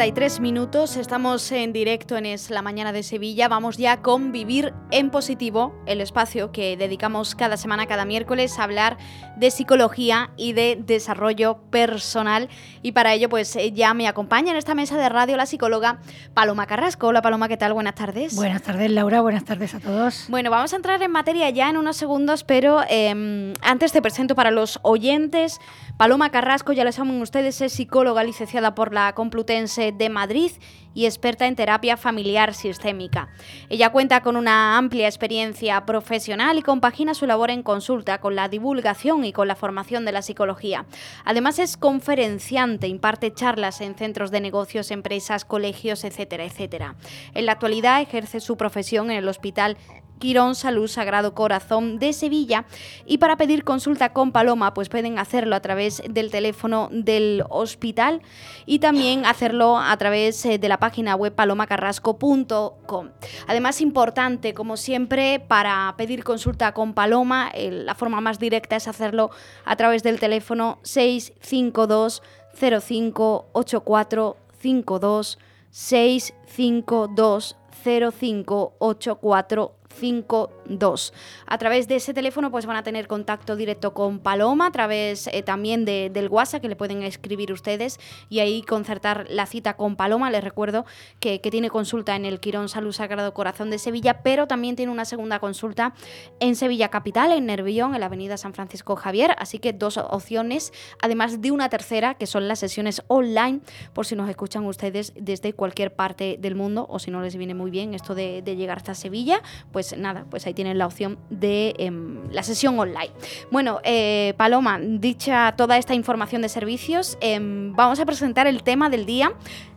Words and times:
33 0.00 0.40
minutos, 0.40 0.96
estamos 0.96 1.52
en 1.52 1.74
directo 1.74 2.16
en 2.16 2.24
Es 2.24 2.48
la 2.48 2.62
Mañana 2.62 2.90
de 2.90 3.02
Sevilla. 3.02 3.48
Vamos 3.48 3.76
ya 3.76 4.00
con 4.00 4.32
Vivir 4.32 4.72
en 4.90 5.10
Positivo, 5.10 5.74
el 5.84 6.00
espacio 6.00 6.52
que 6.52 6.78
dedicamos 6.78 7.34
cada 7.34 7.58
semana, 7.58 7.84
cada 7.84 8.06
miércoles, 8.06 8.58
a 8.58 8.64
hablar 8.64 8.96
de 9.36 9.50
psicología 9.50 10.30
y 10.38 10.54
de 10.54 10.78
desarrollo 10.82 11.58
personal. 11.68 12.48
Y 12.80 12.92
para 12.92 13.12
ello, 13.12 13.28
pues 13.28 13.54
eh, 13.56 13.72
ya 13.72 13.92
me 13.92 14.08
acompaña 14.08 14.52
en 14.52 14.56
esta 14.56 14.74
mesa 14.74 14.96
de 14.96 15.06
radio 15.10 15.36
la 15.36 15.44
psicóloga 15.44 16.00
Paloma 16.32 16.66
Carrasco. 16.66 17.08
Hola 17.08 17.20
Paloma, 17.20 17.48
¿qué 17.48 17.58
tal? 17.58 17.74
Buenas 17.74 17.94
tardes. 17.94 18.34
Buenas 18.36 18.62
tardes, 18.62 18.90
Laura. 18.90 19.20
Buenas 19.20 19.44
tardes 19.44 19.74
a 19.74 19.80
todos. 19.80 20.24
Bueno, 20.30 20.50
vamos 20.50 20.72
a 20.72 20.76
entrar 20.76 21.02
en 21.02 21.10
materia 21.10 21.50
ya 21.50 21.68
en 21.68 21.76
unos 21.76 21.98
segundos, 21.98 22.42
pero 22.42 22.80
em, 22.88 23.52
antes 23.60 23.92
te 23.92 24.00
presento 24.00 24.34
para 24.34 24.50
los 24.50 24.80
oyentes. 24.80 25.60
Paloma 25.98 26.30
Carrasco, 26.30 26.72
ya 26.72 26.84
lo 26.84 26.92
saben 26.92 27.20
ustedes, 27.20 27.60
es 27.60 27.74
psicóloga 27.74 28.24
licenciada 28.24 28.74
por 28.74 28.94
la 28.94 29.12
Complutense 29.14 29.90
de 30.00 30.08
Madrid 30.08 30.50
y 30.92 31.06
experta 31.06 31.46
en 31.46 31.54
terapia 31.54 31.96
familiar 31.96 32.52
sistémica. 32.54 33.28
Ella 33.68 33.90
cuenta 33.90 34.22
con 34.22 34.36
una 34.36 34.76
amplia 34.76 35.06
experiencia 35.06 35.86
profesional 35.86 36.58
y 36.58 36.62
compagina 36.62 37.14
su 37.14 37.26
labor 37.26 37.50
en 37.50 37.62
consulta 37.62 38.18
con 38.18 38.34
la 38.34 38.48
divulgación 38.48 39.24
y 39.24 39.32
con 39.32 39.46
la 39.46 39.54
formación 39.54 40.04
de 40.04 40.12
la 40.12 40.22
psicología. 40.22 40.86
Además 41.24 41.60
es 41.60 41.76
conferenciante, 41.76 42.88
imparte 42.88 43.32
charlas 43.32 43.80
en 43.80 43.94
centros 43.94 44.32
de 44.32 44.40
negocios, 44.40 44.90
empresas, 44.90 45.44
colegios, 45.44 46.02
etcétera, 46.02 46.44
etcétera. 46.44 46.96
En 47.34 47.46
la 47.46 47.52
actualidad 47.52 48.00
ejerce 48.00 48.40
su 48.40 48.56
profesión 48.56 49.10
en 49.10 49.18
el 49.18 49.28
Hospital 49.28 49.76
Quirón 50.20 50.54
Salud 50.54 50.86
Sagrado 50.86 51.34
Corazón 51.34 51.98
de 51.98 52.12
Sevilla. 52.12 52.64
Y 53.06 53.18
para 53.18 53.36
pedir 53.36 53.64
consulta 53.64 54.12
con 54.12 54.30
Paloma, 54.30 54.72
pues 54.72 54.88
pueden 54.88 55.18
hacerlo 55.18 55.56
a 55.56 55.60
través 55.60 56.00
del 56.08 56.30
teléfono 56.30 56.88
del 56.92 57.42
hospital 57.48 58.22
y 58.66 58.78
también 58.78 59.26
hacerlo 59.26 59.78
a 59.78 59.96
través 59.96 60.46
eh, 60.46 60.58
de 60.58 60.68
la 60.68 60.78
página 60.78 61.16
web 61.16 61.34
palomacarrasco.com. 61.34 63.08
Además, 63.48 63.80
importante, 63.80 64.54
como 64.54 64.76
siempre, 64.76 65.40
para 65.40 65.92
pedir 65.96 66.22
consulta 66.22 66.72
con 66.72 66.94
Paloma, 66.94 67.50
la 67.56 67.96
forma 67.96 68.20
más 68.20 68.38
directa 68.38 68.76
es 68.76 68.86
hacerlo 68.86 69.30
a 69.64 69.74
través 69.74 70.04
del 70.04 70.20
teléfono 70.20 70.78
652 70.82 72.22
058452 72.54 75.38
652 75.70 77.56
0584 77.84 79.80
52. 79.90 81.12
A 81.46 81.58
través 81.58 81.88
de 81.88 81.96
ese 81.96 82.14
teléfono 82.14 82.50
pues 82.50 82.66
van 82.66 82.76
a 82.76 82.82
tener 82.82 83.06
contacto 83.06 83.56
directo 83.56 83.92
con 83.92 84.20
Paloma, 84.20 84.66
a 84.66 84.72
través 84.72 85.26
eh, 85.28 85.42
también 85.42 85.84
del 85.84 86.28
WhatsApp 86.28 86.62
que 86.62 86.68
le 86.68 86.76
pueden 86.76 87.02
escribir 87.02 87.52
ustedes 87.52 87.98
y 88.28 88.38
ahí 88.38 88.62
concertar 88.62 89.26
la 89.28 89.46
cita 89.46 89.74
con 89.74 89.96
Paloma. 89.96 90.30
Les 90.30 90.44
recuerdo 90.44 90.86
que, 91.18 91.40
tiene 91.50 91.68
consulta 91.68 92.14
en 92.14 92.26
el 92.26 92.38
Quirón 92.38 92.68
Salud 92.68 92.92
Sagrado 92.92 93.34
Corazón 93.34 93.70
de 93.70 93.78
Sevilla, 93.78 94.22
pero 94.22 94.46
también 94.46 94.76
tiene 94.76 94.92
una 94.92 95.04
segunda 95.04 95.40
consulta 95.40 95.94
en 96.38 96.54
Sevilla 96.54 96.90
Capital, 96.90 97.32
en 97.32 97.46
Nervión, 97.46 97.92
en 97.94 98.00
la 98.00 98.06
avenida 98.06 98.36
San 98.36 98.54
Francisco 98.54 98.94
Javier. 98.94 99.34
Así 99.36 99.58
que 99.58 99.72
dos 99.72 99.96
opciones, 99.96 100.72
además 101.02 101.40
de 101.40 101.50
una 101.50 101.68
tercera, 101.68 102.14
que 102.14 102.26
son 102.26 102.46
las 102.46 102.60
sesiones 102.60 103.02
online, 103.08 103.60
por 103.92 104.06
si 104.06 104.14
nos 104.14 104.30
escuchan 104.30 104.64
ustedes 104.64 105.12
desde 105.16 105.54
cualquier 105.54 105.92
parte 105.92 106.36
del 106.38 106.54
mundo 106.54 106.86
o 106.88 107.00
si 107.00 107.10
no 107.10 107.20
les 107.20 107.34
viene 107.34 107.54
muy 107.60 107.70
bien 107.70 107.94
esto 107.94 108.14
de, 108.14 108.42
de 108.42 108.56
llegar 108.56 108.78
hasta 108.78 108.94
Sevilla, 108.94 109.42
pues 109.72 109.96
nada, 109.96 110.24
pues 110.30 110.46
ahí 110.46 110.54
tienen 110.54 110.78
la 110.78 110.86
opción 110.86 111.18
de 111.28 111.74
em, 111.78 112.30
la 112.30 112.42
sesión 112.42 112.78
online. 112.78 113.10
Bueno, 113.50 113.80
eh, 113.84 114.34
Paloma, 114.36 114.78
dicha 114.80 115.54
toda 115.56 115.76
esta 115.76 115.94
información 115.94 116.42
de 116.42 116.48
servicios, 116.48 117.18
em, 117.20 117.74
vamos 117.74 118.00
a 118.00 118.06
presentar 118.06 118.46
el 118.46 118.62
tema 118.62 118.90
del 118.90 119.06
día. 119.06 119.32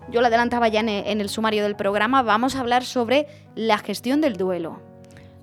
Yo 0.09 0.21
lo 0.21 0.27
adelantaba 0.27 0.67
ya 0.67 0.81
en 0.81 1.21
el, 1.21 1.29
sumario 1.29 1.63
del 1.63 1.75
programa, 1.75 2.23
vamos 2.23 2.55
a 2.55 2.59
hablar 2.59 2.83
sobre 2.83 3.27
la 3.55 3.77
gestión 3.77 4.19
del 4.21 4.35
duelo. 4.35 4.81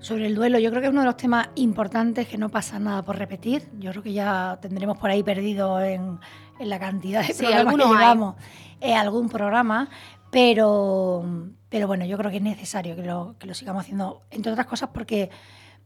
Sobre 0.00 0.26
el 0.26 0.34
duelo, 0.34 0.58
yo 0.58 0.70
creo 0.70 0.80
que 0.80 0.86
es 0.86 0.92
uno 0.92 1.00
de 1.00 1.06
los 1.06 1.16
temas 1.16 1.48
importantes 1.54 2.26
que 2.26 2.38
no 2.38 2.48
pasa 2.48 2.78
nada 2.78 3.02
por 3.02 3.18
repetir. 3.18 3.68
Yo 3.78 3.90
creo 3.90 4.02
que 4.02 4.12
ya 4.12 4.58
tendremos 4.60 4.98
por 4.98 5.10
ahí 5.10 5.22
perdido 5.22 5.80
en, 5.82 6.18
la 6.58 6.78
cantidad 6.78 7.26
de 7.26 7.34
programas 7.34 7.74
que 7.74 7.84
llevamos 7.84 8.34
eh, 8.80 8.94
algún 8.94 9.28
programa, 9.30 9.88
pero, 10.30 11.24
pero 11.70 11.86
bueno, 11.86 12.04
yo 12.04 12.18
creo 12.18 12.30
que 12.30 12.38
es 12.38 12.42
necesario 12.42 12.96
que 12.96 13.02
lo, 13.02 13.54
sigamos 13.54 13.84
haciendo, 13.84 14.22
entre 14.30 14.52
otras 14.52 14.66
cosas 14.66 14.90
porque 14.92 15.30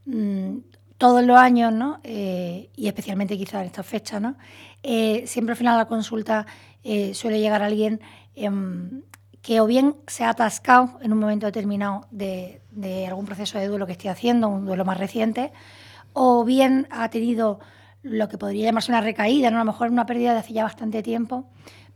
mm, 0.07 0.57
todos 0.97 1.23
los 1.23 1.37
años, 1.37 1.73
¿no? 1.73 2.01
Eh, 2.03 2.71
y 2.75 2.89
especialmente 2.89 3.37
quizás 3.37 3.61
en 3.61 3.67
estas 3.67 3.87
fechas, 3.87 4.21
¿no? 4.21 4.37
Eh, 4.83 5.25
siempre 5.27 5.53
al 5.53 5.57
final 5.57 5.75
de 5.75 5.79
la 5.79 5.87
consulta 5.89 6.47
eh, 6.83 7.13
suele 7.15 7.39
llegar 7.39 7.63
alguien 7.63 8.01
em, 8.35 9.03
que 9.43 9.61
o 9.61 9.67
bien 9.67 9.97
se 10.07 10.25
ha 10.25 10.31
atascado 10.31 10.99
en 11.03 11.13
un 11.13 11.19
momento 11.19 11.45
determinado 11.45 12.07
de, 12.11 12.63
de, 12.71 13.07
algún 13.07 13.27
proceso 13.27 13.59
de 13.59 13.69
duelo 13.69 13.87
que 13.87 13.93
esté 13.93 14.09
haciendo, 14.09 14.49
un 14.49 14.65
duelo 14.65 14.87
más 14.87 14.97
reciente, 14.97 15.53
o 16.15 16.45
bien 16.45 16.89
ha 16.91 17.11
tenido 17.11 17.61
lo 18.03 18.29
que 18.29 18.39
podría 18.39 18.65
llamarse 18.65 18.91
una 18.91 19.03
recaída, 19.03 19.51
¿no? 19.51 19.57
a 19.59 19.65
lo 19.65 19.73
mejor 19.73 19.91
una 19.91 20.07
pérdida 20.07 20.33
de 20.33 20.39
hace 20.39 20.55
ya 20.55 20.65
bastante 20.65 21.03
tiempo, 21.03 21.47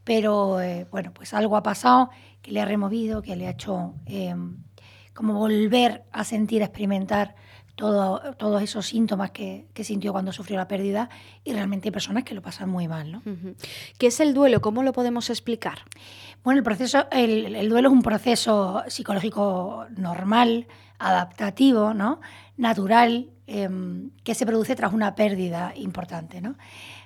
pero 0.05 0.59
bueno, 0.91 1.13
pues 1.13 1.35
algo 1.35 1.57
ha 1.57 1.63
pasado 1.63 2.11
que 2.49 2.55
le 2.55 2.63
ha 2.63 2.65
removido, 2.65 3.21
que 3.21 3.37
le 3.37 3.47
ha 3.47 3.51
hecho 3.51 3.93
eh, 4.07 4.35
como 5.13 5.35
volver 5.35 6.05
a 6.13 6.25
sentir, 6.25 6.63
a 6.63 6.65
experimentar 6.65 7.35
todo, 7.75 8.23
todos 8.39 8.63
esos 8.63 8.87
síntomas 8.87 9.33
que, 9.33 9.67
sintió 9.83 10.13
cuando 10.13 10.33
sufrió 10.33 10.57
la 10.57 10.67
pérdida 10.67 11.11
y 11.45 11.53
realmente 11.53 11.89
hay 11.89 11.93
personas 11.93 12.25
que 12.25 12.35
lo 12.35 12.41
pasan 12.41 12.71
muy 12.71 12.89
mal. 12.89 13.13
¿no? 13.13 13.23
¿Qué 13.99 14.07
es 14.07 14.21
el 14.21 14.33
duelo? 14.33 14.63
¿Cómo 14.63 14.83
lo 14.83 14.95
podemos 14.95 15.29
explicar? 15.29 15.81
Bueno, 16.43 16.57
el, 16.57 16.65
proceso, 16.65 17.07
el, 17.13 17.69
duelo 17.69 17.89
es 17.91 17.93
un 17.93 18.03
proceso 18.03 18.83
psicológico 18.89 19.85
normal, 19.95 20.69
adaptativo, 20.99 21.93
¿no? 21.93 22.19
natural, 22.57 23.29
em, 23.47 24.11
que 24.25 24.35
se 24.35 24.47
produce 24.47 24.75
tras 24.75 24.95
una 24.95 25.15
pérdida 25.15 25.75
importante. 25.77 26.41
¿no? 26.41 26.57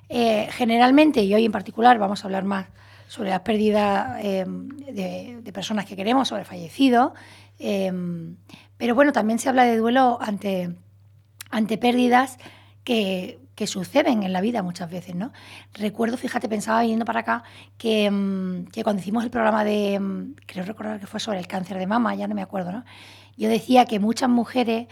Eh, 0.08 0.46
generalmente, 0.52 1.24
y 1.24 1.34
hoy 1.34 1.44
en 1.44 1.52
particular 1.52 1.98
vamos 1.98 2.22
a 2.22 2.28
hablar 2.28 2.44
más 2.44 2.68
sobre 3.12 3.28
la 3.28 3.44
pérdida 3.44 4.18
em, 4.22 4.68
de, 4.68 5.52
personas 5.52 5.84
que 5.84 5.94
queremos, 5.96 6.28
sobre 6.28 6.46
fallecidos. 6.46 7.12
Em, 7.58 8.36
pero 8.78 8.94
bueno, 8.94 9.12
también 9.12 9.38
se 9.38 9.50
habla 9.50 9.64
de 9.64 9.76
duelo 9.76 10.16
ante, 10.18 10.74
ante 11.50 11.76
pérdidas 11.76 12.38
que, 12.84 13.38
suceden 13.66 14.24
en 14.24 14.32
la 14.32 14.40
vida 14.40 14.60
muchas 14.64 14.90
veces, 14.90 15.14
¿no? 15.14 15.30
Recuerdo, 15.74 16.16
fíjate, 16.16 16.48
pensaba 16.48 16.84
yendo 16.84 17.04
para 17.04 17.20
acá, 17.20 17.44
que, 17.78 18.06
em, 18.06 18.64
que, 18.66 18.82
cuando 18.82 19.00
hicimos 19.00 19.22
el 19.22 19.30
programa 19.30 19.62
de, 19.62 20.00
creo 20.46 20.64
recordar 20.64 20.98
que 20.98 21.06
fue 21.06 21.20
sobre 21.20 21.38
el 21.38 21.46
cáncer 21.46 21.78
de 21.78 21.86
mama, 21.86 22.12
ya 22.16 22.26
no 22.26 22.34
me 22.34 22.42
acuerdo, 22.42 22.72
¿no? 22.72 22.84
Yo 23.36 23.48
decía 23.48 23.84
que 23.86 23.98
muchas 23.98 24.28
mujeres, 24.28 24.88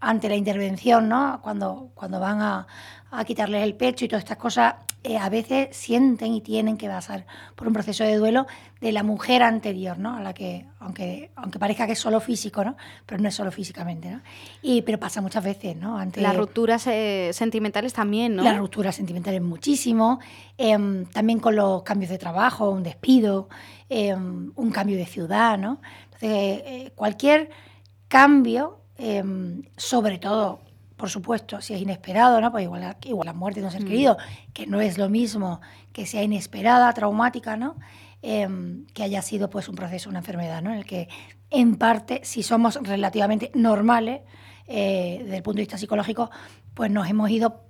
ante 0.00 0.28
la 0.28 0.36
intervención, 0.36 1.08
¿no? 1.08 1.40
Cuando, 1.42 1.90
cuando 1.94 2.20
van 2.20 2.42
a, 2.42 2.66
a 3.10 3.24
quitarles 3.24 3.62
el 3.62 3.74
pecho 3.74 4.04
y 4.04 4.08
todas 4.08 4.24
estas 4.24 4.36
cosas, 4.36 4.74
eh, 5.06 5.18
a 5.18 5.28
veces 5.28 5.68
sienten 5.76 6.32
y 6.32 6.40
tienen 6.40 6.78
que 6.78 6.88
pasar 6.88 7.26
por 7.54 7.66
un 7.66 7.74
proceso 7.74 8.04
de 8.04 8.16
duelo 8.16 8.46
de 8.80 8.90
la 8.90 9.02
mujer 9.02 9.42
anterior, 9.42 9.98
¿no? 9.98 10.16
A 10.16 10.22
la 10.22 10.32
que, 10.32 10.64
aunque, 10.80 11.30
aunque 11.36 11.58
parezca 11.58 11.86
que 11.86 11.92
es 11.92 11.98
solo 11.98 12.20
físico, 12.20 12.64
¿no? 12.64 12.74
Pero 13.04 13.20
no 13.20 13.28
es 13.28 13.34
solo 13.34 13.52
físicamente, 13.52 14.10
¿no? 14.10 14.22
Y, 14.62 14.80
pero 14.80 14.98
pasa 14.98 15.20
muchas 15.20 15.44
veces, 15.44 15.76
¿no? 15.76 15.98
Ante, 15.98 16.22
las 16.22 16.34
rupturas 16.34 16.86
eh, 16.86 17.30
sentimentales 17.34 17.92
también, 17.92 18.34
¿no? 18.34 18.44
Las 18.44 18.56
rupturas 18.56 18.96
sentimentales 18.96 19.42
muchísimo, 19.42 20.20
em, 20.56 21.04
también 21.04 21.38
con 21.38 21.54
los 21.54 21.82
cambios 21.82 22.10
de 22.10 22.16
trabajo, 22.16 22.70
un 22.70 22.82
despido, 22.82 23.50
em, 23.90 24.52
un 24.56 24.70
cambio 24.70 24.96
de 24.96 25.04
ciudad, 25.04 25.58
¿no? 25.58 25.82
Entonces, 26.24 26.62
eh, 26.66 26.92
cualquier 26.94 27.50
cambio, 28.08 28.80
em, 28.96 29.62
sobre 29.76 30.18
todo 30.18 30.60
por 30.96 31.10
supuesto, 31.10 31.60
si 31.60 31.74
es 31.74 31.82
inesperado, 31.82 32.40
¿no? 32.40 32.52
Pues 32.52 32.64
igual, 32.64 32.96
igual 33.04 33.26
la 33.26 33.32
muerte 33.32 33.60
de 33.60 33.66
un 33.66 33.72
ser 33.72 33.82
mm. 33.82 33.86
querido, 33.86 34.16
que 34.54 34.66
no 34.66 34.80
es 34.80 34.96
lo 34.96 35.10
mismo 35.10 35.60
que 35.92 36.06
sea 36.06 36.22
inesperada, 36.22 36.92
traumática, 36.92 37.56
¿no? 37.56 37.76
Em, 38.22 38.86
que 38.94 39.02
haya 39.02 39.20
sido 39.20 39.50
pues 39.50 39.68
un 39.68 39.74
proceso, 39.74 40.08
una 40.08 40.20
enfermedad, 40.20 40.62
¿no? 40.62 40.70
En 40.70 40.78
el 40.78 40.86
que, 40.86 41.08
en 41.50 41.74
parte, 41.76 42.20
si 42.22 42.42
somos 42.42 42.78
relativamente 42.80 43.50
normales, 43.54 44.22
eh, 44.66 45.18
desde 45.24 45.36
el 45.36 45.42
punto 45.42 45.56
de 45.56 45.62
vista 45.62 45.76
psicológico, 45.78 46.30
pues 46.72 46.90
nos 46.90 47.08
hemos 47.08 47.28
ido 47.28 47.64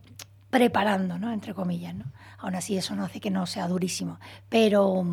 preparando, 0.55 1.19
¿no? 1.19 1.33
entre 1.33 1.53
comillas. 1.53 1.97
¿no? 1.97 2.05
Aún 2.39 2.55
así, 2.55 2.77
eso 2.77 2.95
no 2.95 3.05
hace 3.05 3.19
que 3.19 3.31
no 3.31 3.45
sea 3.47 3.67
durísimo. 3.67 4.21
Pero, 4.49 5.05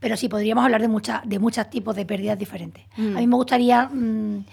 pero 0.00 0.16
sí, 0.16 0.28
podríamos 0.28 0.64
hablar 0.64 0.80
de, 0.80 0.88
mucha, 0.88 1.22
de 1.24 1.38
muchos 1.38 1.68
tipos 1.70 1.94
de 1.94 2.06
pérdidas 2.06 2.38
diferentes. 2.38 2.84
Mm. 2.96 3.16
A 3.16 3.20
mí 3.20 3.26
me 3.26 3.36
gustaría, 3.36 3.86
mm, 3.86 4.44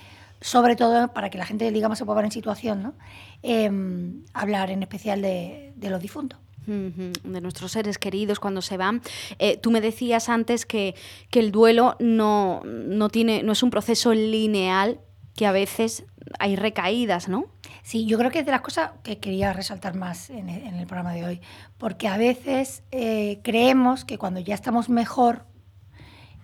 sobre 0.42 0.76
todo 0.76 1.14
para 1.14 1.30
que 1.30 1.38
la 1.38 1.46
gente, 1.46 1.72
digamos, 1.72 1.98
se 1.98 2.06
pueda 2.06 2.18
ver 2.18 2.26
en 2.26 2.32
situación, 2.32 2.84
¿no? 2.84 2.94
Em, 3.42 4.24
hablar 4.34 4.70
en 4.70 4.84
especial 4.84 5.22
de, 5.22 5.74
de 5.76 5.90
los 5.90 6.02
difuntos. 6.02 6.40
De 6.68 7.40
nuestros 7.40 7.72
seres 7.72 7.98
queridos 7.98 8.42
cuando 8.42 8.62
se 8.62 8.76
van. 8.76 9.02
Eh, 9.40 9.56
tú 9.56 9.72
me 9.72 9.80
decías 9.80 10.28
antes 10.28 10.66
que, 10.66 10.96
que 11.30 11.40
el 11.40 11.54
duelo 11.54 11.96
no, 12.00 12.62
no, 12.66 13.08
tiene, 13.08 13.42
no 13.42 13.54
es 13.54 13.64
un 13.64 13.70
proceso 13.70 14.14
lineal, 14.14 15.00
que 15.34 15.46
a 15.46 15.54
veces 15.54 16.04
hay 16.40 16.58
recaídas, 16.58 17.30
¿no? 17.30 17.46
Sí, 17.88 18.06
yo 18.06 18.18
creo 18.18 18.32
que 18.32 18.40
es 18.40 18.46
de 18.46 18.52
las 18.52 18.60
cosas 18.60 18.92
que 19.02 19.18
quería 19.18 19.54
resaltar 19.54 19.96
más 19.96 20.30
en 20.30 20.50
en 20.50 20.76
el 20.76 20.88
programa 20.88 21.14
de 21.14 21.24
hoy, 21.24 21.42
porque 21.78 22.10
a 22.10 22.18
veces 22.18 22.84
eh, 22.92 23.40
creemos 23.46 24.04
que 24.04 24.18
cuando 24.18 24.42
ya 24.42 24.56
estamos 24.56 24.90
mejor, 24.90 25.46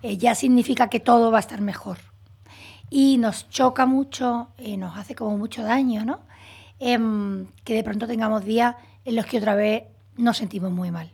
eh, 0.00 0.16
ya 0.16 0.34
significa 0.34 0.88
que 0.88 1.00
todo 1.00 1.30
va 1.30 1.36
a 1.36 1.40
estar 1.40 1.60
mejor. 1.60 1.98
Y 2.88 3.18
nos 3.18 3.50
choca 3.50 3.84
mucho, 3.84 4.48
y 4.56 4.78
nos 4.78 4.96
hace 4.96 5.14
como 5.14 5.36
mucho 5.36 5.62
daño, 5.62 6.06
¿no? 6.06 6.20
Em, 6.78 7.46
que 7.62 7.74
de 7.74 7.84
pronto 7.84 8.06
tengamos 8.06 8.42
días 8.46 8.76
en 9.04 9.14
los 9.14 9.26
que 9.26 9.36
otra 9.36 9.54
vez 9.54 9.82
nos 10.16 10.38
sentimos 10.38 10.72
muy 10.72 10.90
mal. 10.90 11.12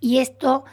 Y 0.00 0.18
esto, 0.18 0.64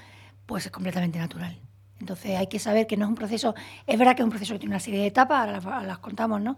pues 0.48 0.66
es 0.66 0.72
completamente 0.72 1.20
natural. 1.20 1.60
Entonces 2.00 2.36
hay 2.36 2.48
que 2.48 2.58
saber 2.58 2.88
que 2.88 2.98
no 2.98 3.06
es 3.06 3.10
un 3.10 3.16
proceso, 3.16 3.54
es 3.86 4.00
verdad 4.00 4.16
que 4.16 4.24
es 4.24 4.26
un 4.26 4.32
proceso 4.32 4.56
que 4.56 4.60
tiene 4.60 4.74
una 4.74 4.80
serie 4.80 5.02
de 5.02 5.08
etapas, 5.08 5.42
ahora 5.42 5.62
las, 5.62 5.86
las 5.86 6.00
contamos, 6.00 6.42
¿no? 6.42 6.58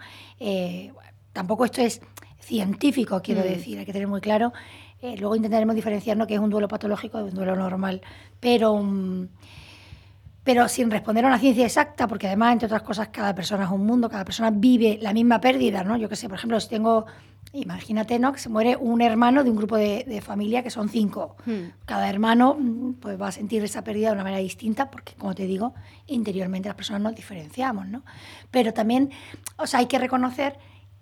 Tampoco 1.34 1.66
esto 1.66 1.81
es 1.81 2.02
científico, 2.40 3.22
quiero 3.22 3.42
Mm. 3.42 3.44
decir, 3.46 3.80
hay 3.80 3.86
que 3.86 3.94
tener 3.94 4.08
muy 4.08 4.22
claro. 4.22 4.54
Eh, 5.02 5.16
luego 5.18 5.36
intentaremos 5.36 5.76
diferenciar 5.76 6.18
¿no? 6.18 6.28
que 6.28 6.34
es 6.34 6.40
un 6.40 6.50
duelo 6.50 6.68
patológico 6.68 7.18
de 7.20 7.26
un 7.26 7.34
duelo 7.34 7.56
normal, 7.56 8.02
pero, 8.40 8.78
mm, 8.78 9.28
pero 10.44 10.68
sin 10.68 10.90
responder 10.90 11.24
a 11.26 11.28
una 11.28 11.40
ciencia 11.40 11.66
exacta, 11.66 12.08
porque 12.08 12.28
además, 12.28 12.54
entre 12.54 12.66
otras 12.66 12.81
cosas, 12.81 13.10
cada 13.10 13.36
persona 13.36 13.66
es 13.66 13.72
un 13.72 13.86
mundo, 13.86 14.10
cada 14.10 14.26
persona 14.26 14.50
vive 14.52 14.98
la 15.02 15.14
misma 15.14 15.40
pérdida, 15.40 15.84
¿no? 15.84 15.96
Yo 15.96 16.10
qué 16.10 16.16
sé, 16.16 16.28
por 16.28 16.38
ejemplo, 16.38 16.60
si 16.60 16.70
tengo, 16.70 17.06
imagínate, 17.54 18.18
¿no? 18.20 18.34
Que 18.34 18.40
se 18.40 18.50
muere 18.50 18.76
un 18.76 19.02
hermano 19.02 19.44
de 19.44 19.52
un 19.52 19.58
grupo 19.58 19.78
de, 19.78 20.06
de 20.08 20.22
familia 20.22 20.64
que 20.64 20.70
son 20.72 20.90
cinco. 20.90 21.36
Hmm. 21.46 21.72
Cada 21.86 22.10
hermano 22.10 22.56
mm, 22.60 22.94
pues 22.94 23.22
va 23.22 23.28
a 23.28 23.31
sentir 23.31 23.64
esa 23.64 23.84
pérdida 23.84 24.08
de 24.08 24.14
una 24.16 24.24
manera 24.24 24.42
distinta 24.42 24.90
porque, 24.90 25.14
como 25.14 25.36
te 25.36 25.46
digo, 25.46 25.74
interiormente 26.08 26.68
las 26.68 26.76
personas 26.76 27.02
nos 27.04 27.16
diferenciamos, 27.16 27.88
¿no? 27.88 28.02
Pero 28.50 28.74
también, 28.74 29.12
o 29.58 29.68
sea, 29.68 29.80
hay 29.81 29.86
que 29.86 30.00
reconocer 30.00 30.58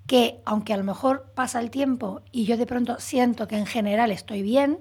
que 0.08 0.40
aunque 0.46 0.74
a 0.74 0.78
lo 0.78 0.84
mejor 0.84 1.32
pasa 1.36 1.60
el 1.60 1.70
tiempo 1.70 2.22
y 2.32 2.46
yo 2.46 2.58
de 2.58 2.66
pronto 2.66 3.00
siento 3.00 3.48
que 3.48 3.58
en 3.58 3.66
general 3.66 4.10
estoy 4.12 4.42
bien, 4.42 4.80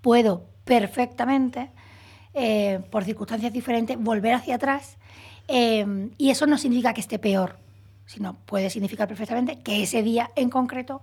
puedo 0.00 0.44
perfectamente, 0.64 1.70
eh, 2.34 2.80
por 2.90 3.04
circunstancias 3.04 3.52
diferentes, 3.52 3.98
volver 3.98 4.34
hacia 4.34 4.54
atrás. 4.54 4.96
eh, 5.48 6.10
y 6.18 6.28
eso 6.30 6.46
no 6.46 6.58
significa 6.58 6.92
que 6.92 7.00
esté 7.00 7.18
peor, 7.18 7.56
sino 8.04 8.34
puede 8.44 8.68
significar 8.68 9.08
perfectamente 9.08 9.58
que 9.60 9.82
ese 9.82 10.02
día 10.02 10.30
en 10.36 10.50
concreto, 10.50 11.02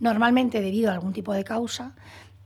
normalmente 0.00 0.60
debido 0.60 0.90
a 0.90 0.94
algún 0.94 1.12
tipo 1.12 1.32
de 1.32 1.44
causa, 1.44 1.94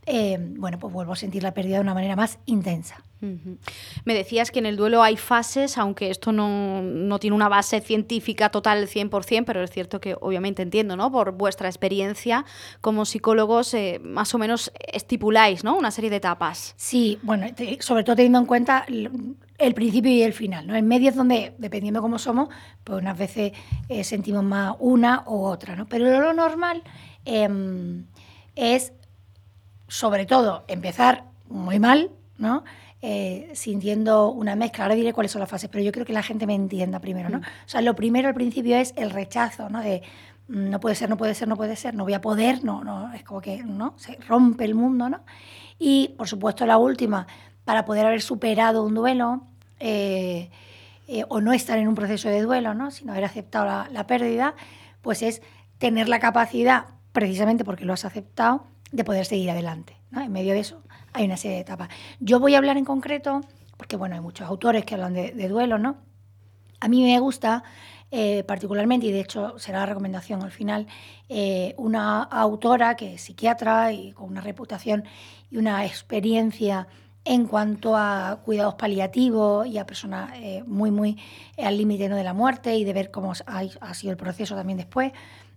eh, 0.05 0.37
bueno, 0.39 0.79
pues 0.79 0.91
vuelvo 0.93 1.13
a 1.13 1.15
sentir 1.15 1.43
la 1.43 1.53
pérdida 1.53 1.75
de 1.75 1.81
una 1.81 1.93
manera 1.93 2.15
más 2.15 2.39
intensa. 2.45 3.03
Ujú. 3.21 3.57
Me 4.03 4.15
decías 4.15 4.49
que 4.49 4.57
en 4.57 4.65
el 4.65 4.75
duelo 4.77 5.03
hay 5.03 5.15
fases, 5.15 5.77
aunque 5.77 6.09
esto 6.09 6.31
no, 6.31 6.81
no 6.81 7.19
tiene 7.19 7.35
una 7.35 7.49
base 7.49 7.79
científica 7.81 8.49
total 8.49 8.87
100%, 8.87 9.43
pero 9.45 9.61
es 9.63 9.69
cierto 9.69 10.01
que 10.01 10.15
obviamente 10.19 10.63
entiendo, 10.63 10.95
¿no? 10.95 11.11
Por 11.11 11.33
vuestra 11.33 11.67
experiencia 11.69 12.45
como 12.81 13.05
psicólogos, 13.05 13.75
eh, 13.75 13.99
más 14.03 14.33
o 14.33 14.39
menos 14.39 14.71
estipuláis, 14.91 15.63
¿no? 15.63 15.77
Una 15.77 15.91
serie 15.91 16.09
de 16.09 16.15
etapas. 16.15 16.73
Sí, 16.77 17.19
bueno, 17.21 17.45
te- 17.53 17.79
sobre 17.81 18.03
todo 18.03 18.15
teniendo 18.15 18.39
en 18.39 18.45
cuenta 18.47 18.85
el 18.87 19.73
principio 19.75 20.11
y 20.11 20.23
el 20.23 20.33
final. 20.33 20.65
¿no? 20.65 20.75
En 20.75 20.87
medio 20.87 21.09
es 21.09 21.15
donde, 21.15 21.53
dependiendo 21.59 22.01
cómo 22.01 22.17
somos, 22.17 22.49
pues 22.83 22.99
unas 22.99 23.15
veces 23.15 23.51
eh, 23.87 24.03
sentimos 24.03 24.43
más 24.43 24.75
una 24.79 25.23
u 25.27 25.43
otra. 25.43 25.75
¿no? 25.75 25.85
Pero 25.87 26.19
lo 26.19 26.33
normal 26.33 26.81
em, 27.25 28.05
es, 28.55 28.93
sobre 29.91 30.25
todo, 30.25 30.63
empezar 30.69 31.25
muy 31.49 31.77
mal, 31.77 32.11
¿no? 32.37 32.63
Eh, 33.01 33.51
sintiendo 33.53 34.31
una 34.31 34.55
mezcla. 34.55 34.85
Ahora 34.85 34.95
diré 34.95 35.11
cuáles 35.11 35.33
son 35.33 35.41
las 35.41 35.49
fases, 35.49 35.69
pero 35.69 35.83
yo 35.83 35.91
creo 35.91 36.05
que 36.05 36.13
la 36.13 36.23
gente 36.23 36.47
me 36.47 36.55
entienda 36.55 37.01
primero. 37.01 37.27
¿no? 37.27 37.39
Mm. 37.39 37.41
O 37.41 37.67
sea, 37.67 37.81
lo 37.81 37.93
primero 37.93 38.29
al 38.29 38.33
principio 38.33 38.77
es 38.77 38.93
el 38.95 39.09
rechazo, 39.09 39.67
¿no? 39.69 39.81
De 39.81 40.01
mm, 40.47 40.69
no 40.69 40.79
puede 40.79 40.95
ser, 40.95 41.09
no 41.09 41.17
puede 41.17 41.35
ser, 41.35 41.49
no 41.49 41.57
puede 41.57 41.75
ser, 41.75 41.93
no 41.93 42.05
voy 42.05 42.13
a 42.13 42.21
poder, 42.21 42.63
no, 42.63 42.85
no, 42.85 43.11
es 43.13 43.23
como 43.23 43.41
que 43.41 43.63
no 43.63 43.93
se 43.97 44.15
rompe 44.29 44.63
el 44.63 44.75
mundo, 44.75 45.09
¿no? 45.09 45.23
Y 45.77 46.13
por 46.17 46.29
supuesto 46.29 46.65
la 46.65 46.77
última, 46.77 47.27
para 47.65 47.83
poder 47.83 48.05
haber 48.05 48.21
superado 48.21 48.83
un 48.83 48.93
duelo 48.93 49.41
eh, 49.81 50.49
eh, 51.09 51.25
o 51.27 51.41
no 51.41 51.51
estar 51.51 51.77
en 51.77 51.89
un 51.89 51.95
proceso 51.95 52.29
de 52.29 52.41
duelo, 52.41 52.73
¿no? 52.73 52.91
sino 52.91 53.11
haber 53.11 53.25
aceptado 53.25 53.65
la, 53.65 53.89
la 53.91 54.07
pérdida, 54.07 54.55
pues 55.01 55.21
es 55.21 55.41
tener 55.79 56.07
la 56.07 56.19
capacidad, 56.19 56.85
precisamente 57.11 57.65
porque 57.65 57.83
lo 57.83 57.91
has 57.91 58.05
aceptado, 58.05 58.63
de 58.91 59.03
poder 59.03 59.25
seguir 59.25 59.49
adelante. 59.49 59.97
En 60.15 60.31
medio 60.31 60.53
de 60.53 60.59
eso 60.59 60.81
hay 61.13 61.25
una 61.25 61.37
serie 61.37 61.55
de 61.55 61.61
etapas. 61.61 61.89
Yo 62.19 62.39
voy 62.39 62.55
a 62.55 62.57
hablar 62.57 62.77
en 62.77 62.85
concreto, 62.85 63.41
porque 63.77 63.95
bueno, 63.95 64.15
hay 64.15 64.21
muchos 64.21 64.47
autores 64.47 64.85
que 64.85 64.95
hablan 64.95 65.13
de, 65.13 65.49
duelo, 65.49 65.77
¿no? 65.77 65.97
A 66.79 66.87
mí 66.87 67.03
me 67.03 67.19
gusta 67.19 67.63
eh, 68.11 68.43
particularmente, 68.43 69.07
y 69.07 69.11
de 69.11 69.21
hecho 69.21 69.57
será 69.57 69.79
la 69.79 69.85
recomendación 69.85 70.41
al 70.41 70.51
final, 70.51 70.87
eh, 71.29 71.73
una 71.77 72.23
autora 72.23 72.95
que 72.95 73.15
es 73.15 73.21
psiquiatra 73.21 73.93
y 73.93 74.11
con 74.11 74.29
una 74.29 74.41
reputación 74.41 75.05
y 75.49 75.57
una 75.57 75.85
experiencia 75.85 76.87
en 77.23 77.45
cuanto 77.45 77.95
a 77.95 78.41
cuidados 78.43 78.73
paliativos 78.75 79.67
y 79.67 79.77
a 79.77 79.85
personas 79.85 80.31
eh, 80.35 80.63
muy, 80.65 80.89
muy 80.91 81.19
al 81.57 81.77
límite 81.77 82.09
¿no? 82.09 82.15
de 82.15 82.23
la 82.23 82.33
muerte 82.33 82.75
y 82.75 82.83
de 82.83 82.93
ver 82.93 83.11
cómo 83.11 83.33
ha, 83.45 83.63
ha 83.79 83.93
sido 83.93 84.11
el 84.11 84.17
proceso 84.17 84.55
también 84.55 84.77
después 84.77 85.11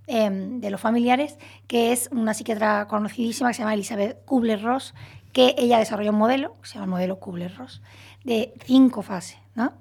eh, 0.07 0.29
de 0.31 0.71
los 0.71 0.81
familiares, 0.81 1.39
que 1.67 1.93
es 1.93 2.09
una 2.13 2.35
psiquiatra 2.35 2.87
conocidísima 2.89 3.49
que 3.51 3.55
se 3.55 3.63
llama 3.63 3.75
Elizabeth 3.75 4.25
Kubler-Ross, 4.25 4.95
que 5.33 5.55
ella 5.59 5.79
desarrolló 5.79 6.11
un 6.11 6.19
modelo, 6.19 6.55
se 6.63 6.75
llama 6.75 6.85
el 6.85 6.91
modelo 6.91 7.21
Kubler-Ross, 7.21 7.83
de 8.25 8.55
cinco 8.65 9.03
fases, 9.03 9.39
¿no? 9.55 9.73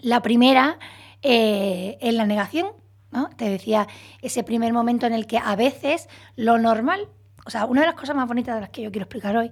La 0.00 0.22
primera 0.22 0.78
eh, 1.22 1.98
es 2.00 2.14
la 2.14 2.26
negación, 2.26 2.68
¿no? 3.10 3.30
Te 3.36 3.48
decía, 3.48 3.86
ese 4.22 4.42
primer 4.42 4.72
momento 4.72 5.06
en 5.06 5.12
el 5.12 5.26
que 5.26 5.38
a 5.38 5.56
veces 5.56 6.08
lo 6.36 6.58
normal, 6.58 7.08
o 7.46 7.50
sea, 7.50 7.64
una 7.66 7.82
de 7.82 7.86
las 7.86 7.96
cosas 7.96 8.16
más 8.16 8.28
bonitas 8.28 8.54
de 8.54 8.60
las 8.60 8.70
que 8.70 8.82
yo 8.82 8.90
quiero 8.90 9.04
explicar 9.04 9.36
hoy, 9.36 9.50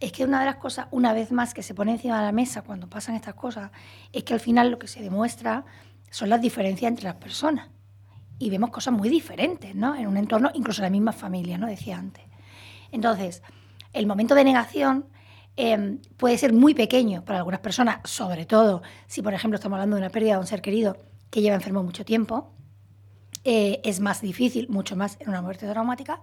es 0.00 0.12
que 0.12 0.24
una 0.24 0.40
de 0.40 0.46
las 0.46 0.56
cosas, 0.56 0.86
una 0.90 1.12
vez 1.12 1.30
más, 1.30 1.54
que 1.54 1.62
se 1.62 1.74
pone 1.74 1.92
encima 1.92 2.18
de 2.18 2.24
la 2.24 2.32
mesa 2.32 2.62
cuando 2.62 2.88
pasan 2.88 3.14
estas 3.14 3.34
cosas, 3.34 3.70
es 4.12 4.24
que 4.24 4.34
al 4.34 4.40
final 4.40 4.70
lo 4.70 4.78
que 4.78 4.88
se 4.88 5.02
demuestra 5.02 5.64
son 6.10 6.30
las 6.30 6.40
diferencias 6.40 6.88
entre 6.88 7.04
las 7.04 7.16
personas. 7.16 7.68
Y 8.40 8.50
vemos 8.50 8.70
cosas 8.70 8.92
muy 8.92 9.08
diferentes, 9.08 9.76
¿no? 9.76 9.94
En 9.94 10.08
un 10.08 10.16
entorno, 10.16 10.50
incluso 10.54 10.80
en 10.80 10.86
la 10.86 10.90
misma 10.90 11.12
familia, 11.12 11.58
¿no? 11.58 11.68
Decía 11.68 11.96
antes. 11.96 12.24
Entonces, 12.90 13.42
el 13.92 14.06
momento 14.06 14.34
de 14.34 14.42
negación 14.42 15.06
eh, 15.56 15.98
puede 16.16 16.36
ser 16.38 16.52
muy 16.52 16.74
pequeño 16.74 17.24
para 17.24 17.38
algunas 17.38 17.60
personas, 17.60 18.00
sobre 18.04 18.46
todo 18.46 18.82
si, 19.06 19.22
por 19.22 19.34
ejemplo, 19.34 19.56
estamos 19.56 19.76
hablando 19.76 19.94
de 19.94 20.02
una 20.02 20.10
pérdida 20.10 20.32
de 20.32 20.40
un 20.40 20.46
ser 20.48 20.62
querido 20.62 20.96
que 21.30 21.42
lleva 21.42 21.54
enfermo 21.54 21.84
mucho 21.84 22.04
tiempo. 22.04 22.50
Eh, 23.44 23.80
es 23.84 24.00
más 24.00 24.20
difícil, 24.20 24.68
mucho 24.68 24.96
más 24.96 25.16
en 25.20 25.28
una 25.28 25.40
muerte 25.40 25.68
traumática, 25.68 26.20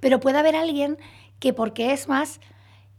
pero 0.00 0.20
puede 0.20 0.38
haber 0.38 0.56
alguien 0.56 0.98
que 1.38 1.52
porque 1.52 1.92
es 1.92 2.08
más 2.08 2.40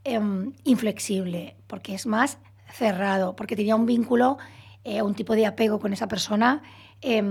eh, 0.06 0.20
inflexible, 0.64 1.56
porque 1.68 1.94
es 1.94 2.06
más 2.06 2.38
cerrado, 2.72 3.36
porque 3.36 3.56
tenía 3.56 3.76
un 3.76 3.86
vínculo, 3.86 4.38
eh, 4.84 5.02
un 5.02 5.14
tipo 5.14 5.36
de 5.36 5.46
apego 5.46 5.80
con 5.80 5.94
esa 5.94 6.08
persona, 6.08 6.64
eh, 7.02 7.22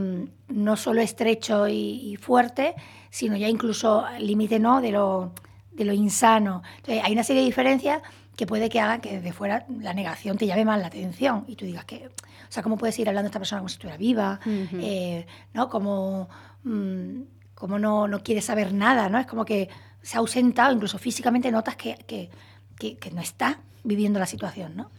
no 0.49 0.77
solo 0.77 1.01
estrecho 1.01 1.69
y, 1.69 2.13
y, 2.13 2.17
fuerte, 2.17 2.75
sino 3.11 3.37
ya 3.37 3.49
incluso 3.49 4.05
límite 4.19 4.59
¿no? 4.59 4.81
de, 4.81 4.93
lo, 4.93 5.33
de 5.73 5.85
lo 5.85 5.93
insano. 5.93 6.63
Entonces, 6.77 7.05
hay 7.05 7.13
una 7.13 7.25
serie 7.25 7.43
de 7.43 7.47
diferencias 7.47 8.03
que 8.37 8.47
puede 8.47 8.69
que 8.69 8.81
haga 8.81 9.01
que 9.01 9.17
desde 9.17 9.33
fuera 9.33 9.67
la 9.81 9.93
negación 9.93 10.39
te 10.39 10.47
llame 10.47 10.65
más 10.65 10.81
la 10.81 10.87
atención 10.87 11.45
y 11.49 11.57
tú 11.57 11.65
digas 11.65 11.85
que, 11.85 12.07
o 12.07 12.51
sea, 12.53 12.63
¿cómo 12.63 12.79
puedes 12.79 12.99
ir 12.99 13.09
hablando 13.09 13.25
de 13.27 13.31
esta 13.31 13.41
persona 13.41 13.61
como 13.61 13.69
si 13.69 13.75
estuviera 13.75 13.99
viva? 13.99 14.39
Uh 14.47 14.49
-huh. 14.49 14.81
eh, 14.81 15.27
¿No? 15.53 15.69
Como, 15.69 16.29
mmm, 16.63 17.23
como 17.55 17.79
no, 17.81 18.07
no 18.07 18.23
quiere 18.23 18.41
saber 18.41 18.73
nada, 18.73 19.09
¿no? 19.09 19.19
Es 19.19 19.27
como 19.27 19.45
que 19.45 19.69
se 20.03 20.17
ha 20.17 20.21
ausentado, 20.21 20.73
incluso 20.73 20.99
físicamente 20.99 21.51
notas 21.51 21.75
que, 21.75 21.97
que, 22.07 22.31
que, 22.79 22.97
que 22.97 23.11
no 23.11 23.21
está 23.21 23.59
viviendo 23.83 24.21
la 24.21 24.27
situación, 24.27 24.77
¿no? 24.77 24.91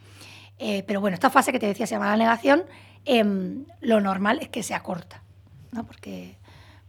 Eh, 0.58 0.84
pero 0.86 1.00
bueno, 1.00 1.16
esta 1.16 1.30
fase 1.30 1.54
que 1.54 1.60
te 1.60 1.68
decía 1.68 1.88
se 1.88 1.96
llama 1.96 2.08
la 2.08 2.18
negación, 2.18 2.64
eh, 3.06 3.24
lo 3.82 4.02
normal 4.02 4.40
es 4.42 4.50
que 4.50 4.64
sea 4.64 4.82
corta, 4.82 5.24
¿no? 5.72 5.86
Porque, 5.86 6.38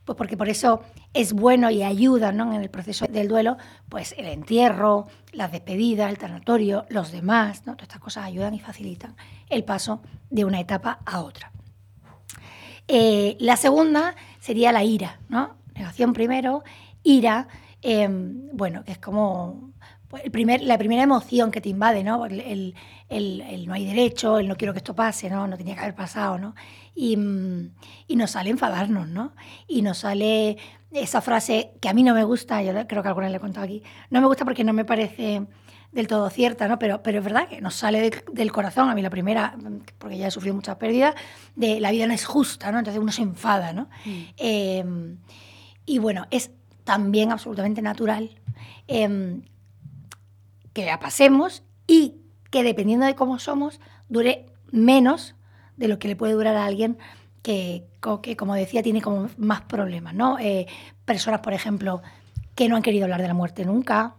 pues 0.04 0.16
porque 0.16 0.36
por 0.36 0.48
eso 0.48 0.82
es 1.12 1.32
bueno 1.32 1.70
y 1.70 1.82
ayuda 1.82 2.32
¿no? 2.32 2.52
en 2.52 2.62
el 2.62 2.70
proceso 2.70 3.06
del 3.06 3.28
duelo, 3.28 3.56
pues 3.88 4.14
el 4.16 4.26
entierro, 4.26 5.06
las 5.32 5.52
despedidas, 5.52 6.10
el 6.10 6.18
tanatorio, 6.18 6.86
los 6.88 7.12
demás, 7.12 7.66
¿no? 7.66 7.74
todas 7.74 7.88
estas 7.88 8.00
cosas 8.00 8.24
ayudan 8.24 8.54
y 8.54 8.60
facilitan 8.60 9.16
el 9.48 9.64
paso 9.64 10.02
de 10.30 10.44
una 10.44 10.60
etapa 10.60 11.00
a 11.04 11.20
otra. 11.20 11.52
Eh, 12.88 13.36
la 13.40 13.56
segunda 13.56 14.14
sería 14.40 14.72
la 14.72 14.82
ira, 14.82 15.20
¿no? 15.28 15.56
Negación 15.74 16.12
primero, 16.12 16.64
ira, 17.04 17.46
Em, 17.82 18.48
bueno, 18.52 18.84
que 18.84 18.92
es 18.92 18.98
como 18.98 19.72
pues, 20.10 20.24
el 20.24 20.32
primer, 20.32 20.60
la 20.62 20.76
primera 20.76 21.04
emoción 21.04 21.52
que 21.52 21.60
te 21.60 21.68
invade, 21.68 22.02
¿no? 22.02 22.26
El, 22.26 22.74
el, 23.08 23.66
no 23.66 23.72
hay 23.72 23.86
derecho, 23.86 24.38
el 24.38 24.48
no 24.48 24.56
quiero 24.56 24.72
que 24.72 24.78
esto 24.78 24.94
pase, 24.94 25.30
¿no? 25.30 25.46
No 25.46 25.56
tenía 25.56 25.74
que 25.74 25.80
haber 25.80 25.94
pasado, 25.94 26.36
¿no? 26.36 26.56
Y, 26.96 27.16
mm, 27.16 27.70
y 28.08 28.16
nos 28.16 28.32
sale 28.32 28.50
enfadarnos, 28.50 29.08
¿no? 29.08 29.32
Y 29.68 29.82
nos 29.82 29.98
sale 29.98 30.58
esa 30.90 31.20
frase 31.20 31.74
que 31.80 31.88
a 31.88 31.94
mí 31.94 32.02
no 32.02 32.12
me 32.12 32.24
gusta, 32.24 32.60
yo 32.62 32.72
creo 32.88 33.02
que 33.02 33.08
alguna 33.08 33.28
le 33.28 33.36
he 33.36 33.40
contado 33.40 33.64
aquí, 33.64 33.84
no 34.10 34.20
me 34.20 34.26
gusta 34.26 34.44
porque 34.44 34.64
no 34.64 34.72
me 34.72 34.84
parece 34.84 35.46
del 35.92 36.06
todo 36.08 36.28
cierta, 36.28 36.66
¿no? 36.66 36.78
Pero, 36.78 37.02
pero 37.04 37.18
es 37.18 37.24
verdad 37.24 37.48
que 37.48 37.60
nos 37.60 37.76
sale 37.76 38.10
del 38.32 38.52
corazón, 38.52 38.88
a 38.88 38.94
mí 38.96 39.02
la 39.02 39.10
primera, 39.10 39.56
porque 39.98 40.18
ya 40.18 40.26
he 40.26 40.30
sufrido 40.32 40.56
muchas 40.56 40.76
pérdidas, 40.76 41.14
de 41.54 41.80
la 41.80 41.92
vida 41.92 42.08
no 42.08 42.14
es 42.14 42.24
justa, 42.24 42.72
¿no? 42.72 42.78
Entonces 42.78 43.00
uno 43.00 43.12
se 43.12 43.22
enfada, 43.22 43.72
¿no? 43.72 43.88
Mm. 44.04 44.22
Em, 44.36 45.18
y 45.86 45.98
bueno, 45.98 46.26
es 46.30 46.50
también 46.84 47.30
absolutamente 47.30 47.82
natural 47.82 48.30
em, 48.88 49.42
que 50.72 50.84
la 50.84 50.98
pasemos 51.00 51.62
y 51.86 52.16
que 52.50 52.62
dependiendo 52.62 53.06
de 53.06 53.14
cómo 53.14 53.38
somos, 53.38 53.80
dure 54.08 54.46
menos 54.70 55.34
de 55.76 55.88
lo 55.88 55.98
que 55.98 56.08
le 56.08 56.16
puede 56.16 56.34
durar 56.34 56.56
a 56.56 56.66
alguien 56.66 56.98
que, 57.42 57.86
que 58.22 58.36
como 58.36 58.54
decía, 58.54 58.82
tiene 58.82 59.00
como 59.00 59.30
más 59.36 59.62
problemas, 59.62 60.14
¿no? 60.14 60.38
Eh, 60.38 60.66
personas, 61.04 61.40
por 61.40 61.52
ejemplo, 61.52 62.02
que 62.54 62.68
no 62.68 62.76
han 62.76 62.82
querido 62.82 63.04
hablar 63.04 63.22
de 63.22 63.28
la 63.28 63.34
muerte 63.34 63.64
nunca, 63.64 64.14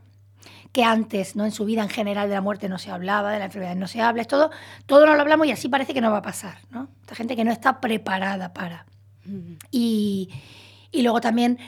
que 0.72 0.84
antes, 0.84 1.36
¿no? 1.36 1.46
En 1.46 1.52
su 1.52 1.66
vida 1.66 1.84
en 1.84 1.90
general 1.90 2.30
de 2.30 2.36
la 2.36 2.42
muerte 2.42 2.70
no 2.70 2.80
se 2.80 2.90
hablaba, 2.90 3.32
de 3.32 3.40
la 3.40 3.46
enfermedad 3.46 3.76
no 3.76 3.88
se 3.88 4.02
habla, 4.02 4.22
es 4.22 4.28
todo, 4.28 4.50
todo 4.86 5.06
no 5.06 5.16
lo 5.16 5.22
hablamos 5.22 5.46
y 5.48 5.52
así 5.52 5.68
parece 5.70 5.94
que 5.94 6.02
no 6.02 6.12
va 6.12 6.18
a 6.18 6.22
pasar, 6.22 6.58
¿no? 6.72 6.88
Esta 7.02 7.16
gente 7.16 7.36
que 7.36 7.44
no 7.44 7.52
está 7.52 7.80
preparada 7.80 8.54
para. 8.54 8.86
y, 9.70 10.30
y 10.92 11.02
luego 11.04 11.22
también 11.22 11.60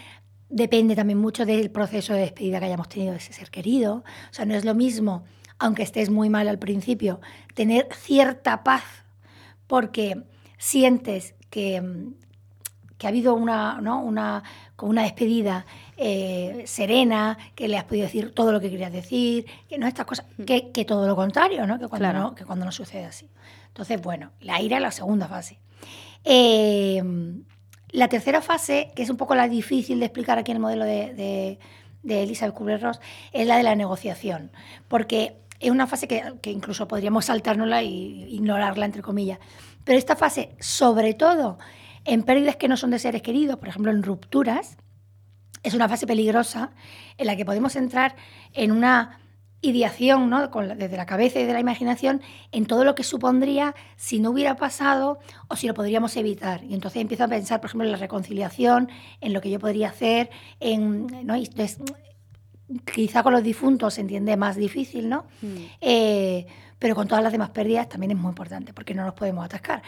depende 0.49 0.95
también 0.95 1.19
mucho 1.19 1.45
del 1.45 1.71
proceso 1.71 2.13
de 2.13 2.21
despedida 2.21 2.59
que 2.59 2.65
hayamos 2.65 2.89
tenido 2.89 3.11
de 3.11 3.17
ese 3.17 3.33
ser 3.33 3.49
querido. 3.49 4.03
O 4.31 4.33
sea, 4.33 4.45
no 4.45 4.55
es 4.55 4.65
lo 4.65 4.75
mismo, 4.75 5.23
aunque 5.59 5.83
estés 5.83 6.09
muy 6.09 6.29
mal 6.29 6.47
al 6.47 6.59
principio, 6.59 7.21
tener 7.53 7.87
cierta 7.93 8.63
paz 8.63 8.83
porque 9.67 10.23
sientes 10.57 11.35
que, 11.49 11.81
que 12.97 13.07
ha 13.07 13.09
habido 13.09 13.33
una, 13.33 13.81
¿no? 13.81 14.01
una, 14.01 14.43
una 14.81 15.03
despedida 15.03 15.65
eh, 15.97 16.63
serena, 16.65 17.37
que 17.55 17.67
le 17.67 17.77
has 17.77 17.85
podido 17.85 18.05
decir 18.05 18.33
todo 18.33 18.51
lo 18.51 18.59
que 18.59 18.69
querías 18.69 18.91
decir, 18.91 19.45
que 19.69 19.77
no 19.77 19.87
estas 19.87 20.05
cosas, 20.05 20.25
mm. 20.37 20.43
que, 20.43 20.71
que 20.71 20.85
todo 20.85 21.07
lo 21.07 21.15
contrario, 21.15 21.65
¿no? 21.65 21.79
Que, 21.79 21.87
cuando 21.87 22.13
no, 22.13 22.35
que 22.35 22.45
cuando 22.45 22.65
no 22.65 22.71
sucede 22.71 23.05
así. 23.05 23.29
Entonces, 23.67 24.01
bueno, 24.01 24.31
la 24.41 24.61
ira 24.61 24.77
es 24.77 24.83
la 24.83 24.91
segunda 24.91 25.27
fase. 25.27 25.57
Eh, 26.23 27.01
la 27.93 28.09
tercera 28.09 28.41
fase, 28.41 28.91
que 28.95 29.03
es 29.03 29.09
un 29.09 29.17
poco 29.17 29.35
la 29.35 29.47
difícil 29.47 29.99
de 29.99 30.07
explicar 30.07 30.37
aquí 30.37 30.51
en 30.51 30.57
el 30.57 30.61
modelo 30.61 30.83
de, 30.83 31.13
de, 31.13 31.59
de 32.01 32.23
Elizabeth 32.23 32.55
Kubler-Ross, 32.55 32.99
es 33.31 33.47
la 33.47 33.55
de 33.55 33.63
la 33.63 33.75
negociación, 33.75 34.51
porque 34.87 35.37
es 35.59 35.69
una 35.69 35.85
fase 35.85 36.07
que, 36.07 36.33
que 36.41 36.51
incluso 36.51 36.87
podríamos 36.87 37.25
saltárnosla 37.25 37.81
e 37.81 37.85
ignorarla, 37.85 38.85
entre 38.85 39.03
comillas. 39.03 39.39
Pero 39.83 39.97
esta 39.99 40.15
fase, 40.15 40.55
sobre 40.59 41.13
todo 41.13 41.59
en 42.03 42.23
pérdidas 42.23 42.55
que 42.55 42.67
no 42.67 42.77
son 42.77 42.89
de 42.89 42.99
seres 42.99 43.21
queridos, 43.21 43.57
por 43.57 43.69
ejemplo, 43.69 43.91
en 43.91 44.01
rupturas, 44.01 44.75
es 45.61 45.75
una 45.75 45.87
fase 45.87 46.07
peligrosa 46.07 46.71
en 47.17 47.27
la 47.27 47.37
que 47.37 47.45
podemos 47.45 47.75
entrar 47.75 48.15
en 48.53 48.71
una 48.71 49.19
ideación, 49.63 50.29
¿no? 50.29 50.47
desde 50.47 50.97
la 50.97 51.05
cabeza 51.05 51.39
y 51.39 51.45
de 51.45 51.53
la 51.53 51.59
imaginación, 51.59 52.21
en 52.51 52.65
todo 52.65 52.83
lo 52.83 52.93
que 52.93 53.03
supondría 53.03 53.73
si 53.95 54.19
no 54.19 54.29
hubiera 54.29 54.55
pasado 54.55 55.19
o 55.47 55.55
si 55.55 55.67
lo 55.67 55.73
podríamos 55.73 56.15
evitar. 56.17 56.63
Y 56.63 56.73
entonces 56.75 57.01
empiezo 57.01 57.23
a 57.23 57.27
pensar, 57.27 57.59
por 57.61 57.69
ejemplo, 57.69 57.85
en 57.85 57.91
la 57.91 57.97
reconciliación, 57.97 58.89
en 59.21 59.33
lo 59.33 59.41
que 59.41 59.49
yo 59.49 59.59
podría 59.59 59.89
hacer, 59.89 60.29
en, 60.59 61.07
¿no? 61.25 61.35
quizá 62.93 63.23
con 63.23 63.33
los 63.33 63.43
difuntos 63.43 63.95
se 63.95 64.01
entiende 64.01 64.37
más 64.37 64.55
difícil, 64.55 65.09
¿no? 65.09 65.25
Mm. 65.41 65.55
Eh, 65.81 66.45
pero 66.77 66.95
con 66.95 67.07
todas 67.07 67.23
las 67.23 67.31
demás 67.31 67.51
pérdidas 67.51 67.87
también 67.87 68.11
es 68.11 68.17
muy 68.17 68.29
importante, 68.29 68.73
porque 68.73 68.93
no 68.93 69.05
nos 69.05 69.13
podemos 69.13 69.45
atascar. 69.45 69.81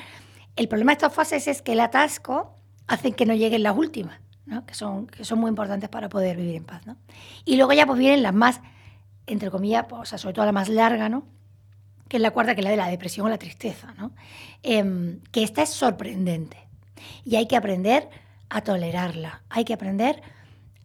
El 0.55 0.67
problema 0.67 0.91
de 0.91 0.93
estas 0.93 1.13
fases 1.13 1.47
es 1.47 1.61
que 1.61 1.73
el 1.73 1.81
atasco 1.81 2.55
hace 2.87 3.11
que 3.11 3.25
no 3.25 3.33
lleguen 3.33 3.63
las 3.63 3.75
últimas 3.77 4.19
que, 4.65 4.73
son, 4.73 5.07
que 5.07 5.25
son 5.25 5.39
muy 5.39 5.49
importantes 5.49 5.89
para 5.89 6.09
poder 6.09 6.37
vivir 6.37 6.55
en 6.55 6.65
paz. 6.65 6.83
Y 7.45 7.55
luego 7.55 7.73
ya 7.73 7.85
pues 7.85 7.99
vienen 7.99 8.23
las 8.23 8.33
más, 8.33 8.61
entre 9.27 9.51
comillas, 9.51 9.85
pues, 9.89 10.01
o 10.01 10.05
sea, 10.05 10.17
sobre 10.17 10.33
todo 10.33 10.45
la 10.45 10.51
más 10.51 10.69
larga, 10.69 11.09
¿no? 11.09 11.25
que 12.07 12.17
es 12.17 12.21
la 12.21 12.31
cuarta, 12.31 12.53
que 12.53 12.61
es 12.61 12.65
la 12.65 12.71
de 12.71 12.77
la 12.77 12.87
depresión 12.87 13.25
o 13.25 13.29
la 13.29 13.37
tristeza, 13.37 13.93
¿no? 13.97 14.11
Em, 14.63 15.19
que 15.31 15.43
esta 15.43 15.63
es 15.63 15.69
sorprendente 15.69 16.57
y 17.23 17.35
hay 17.35 17.47
que 17.47 17.55
aprender 17.55 18.09
a 18.49 18.61
tolerarla, 18.61 19.41
hay 19.49 19.65
que 19.65 19.73
aprender 19.73 20.21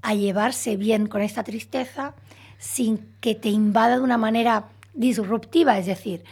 a 0.02 0.14
llevarse 0.14 0.76
bien 0.76 1.06
con 1.06 1.20
esta 1.20 1.44
tristeza 1.44 2.14
sin 2.59 3.14
que 3.20 3.35
te 3.35 3.50
invada 3.50 3.97
de 3.97 4.02
una 4.02 4.18
manera 4.18 4.68
disruptiva, 4.94 5.78
es 5.78 5.87
decir, 5.87 6.25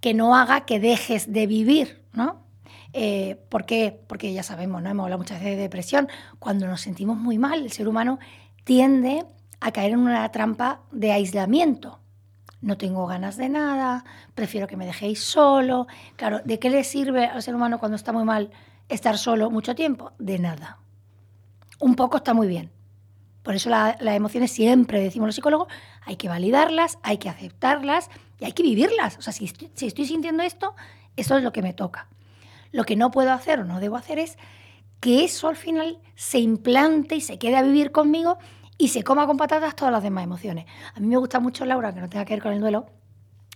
que 0.00 0.14
no 0.14 0.36
haga 0.36 0.66
que 0.66 0.80
dejes 0.80 1.32
de 1.32 1.46
vivir, 1.46 2.02
¿no? 2.12 2.42
Eh. 2.92 3.40
Porque 3.48 4.32
ya 4.32 4.42
sabemos, 4.42 4.82
¿no? 4.82 4.90
hemos 4.90 5.04
hablado 5.04 5.18
muchas 5.18 5.40
veces 5.40 5.56
de 5.56 5.62
depresión, 5.62 6.08
cuando 6.38 6.66
nos 6.66 6.80
sentimos 6.80 7.16
muy 7.16 7.38
mal, 7.38 7.62
el 7.62 7.72
ser 7.72 7.88
humano 7.88 8.18
tiende 8.64 9.24
a 9.64 9.72
caer 9.72 9.92
en 9.92 10.00
una 10.00 10.30
trampa 10.30 10.82
de 10.92 11.10
aislamiento. 11.10 11.98
No 12.60 12.76
tengo 12.76 13.06
ganas 13.06 13.38
de 13.38 13.48
nada, 13.48 14.04
prefiero 14.34 14.66
que 14.66 14.76
me 14.76 14.84
dejéis 14.84 15.24
solo. 15.24 15.86
Claro, 16.16 16.40
¿de 16.44 16.58
qué 16.58 16.68
le 16.68 16.84
sirve 16.84 17.24
al 17.24 17.42
ser 17.42 17.54
humano 17.54 17.78
cuando 17.78 17.96
está 17.96 18.12
muy 18.12 18.24
mal 18.24 18.50
estar 18.90 19.16
solo 19.16 19.50
mucho 19.50 19.74
tiempo? 19.74 20.12
De 20.18 20.38
nada. 20.38 20.80
Un 21.80 21.94
poco 21.94 22.18
está 22.18 22.34
muy 22.34 22.46
bien. 22.46 22.72
Por 23.42 23.54
eso 23.54 23.70
las 23.70 23.96
emociones 24.00 24.52
siempre, 24.52 25.00
decimos 25.00 25.28
los 25.28 25.34
psicólogos, 25.34 25.68
hay 26.02 26.16
que 26.16 26.28
validarlas, 26.28 26.98
hay 27.02 27.16
que 27.16 27.30
aceptarlas 27.30 28.10
y 28.38 28.44
hay 28.44 28.52
que 28.52 28.62
vivirlas. 28.62 29.16
O 29.16 29.22
sea, 29.22 29.32
si 29.32 29.48
si 29.48 29.86
estoy 29.86 30.04
sintiendo 30.04 30.42
esto, 30.42 30.74
eso 31.16 31.38
es 31.38 31.42
lo 31.42 31.52
que 31.52 31.62
me 31.62 31.72
toca. 31.72 32.08
Lo 32.70 32.84
que 32.84 32.96
no 32.96 33.10
puedo 33.10 33.32
hacer 33.32 33.60
o 33.60 33.64
no 33.64 33.80
debo 33.80 33.96
hacer 33.96 34.18
es 34.18 34.36
que 35.00 35.24
eso 35.24 35.48
al 35.48 35.56
final 35.56 36.00
se 36.16 36.38
implante 36.38 37.16
y 37.16 37.22
se 37.22 37.38
quede 37.38 37.56
a 37.56 37.62
vivir 37.62 37.92
conmigo 37.92 38.36
y 38.84 38.88
se 38.88 39.02
coma 39.02 39.26
con 39.26 39.38
patatas 39.38 39.74
todas 39.74 39.90
las 39.90 40.02
demás 40.02 40.24
emociones. 40.24 40.66
A 40.94 41.00
mí 41.00 41.06
me 41.06 41.16
gusta 41.16 41.40
mucho, 41.40 41.64
Laura, 41.64 41.94
que 41.94 42.02
no 42.02 42.08
tenga 42.10 42.26
que 42.26 42.34
ver 42.34 42.42
con 42.42 42.52
el 42.52 42.60
duelo, 42.60 42.84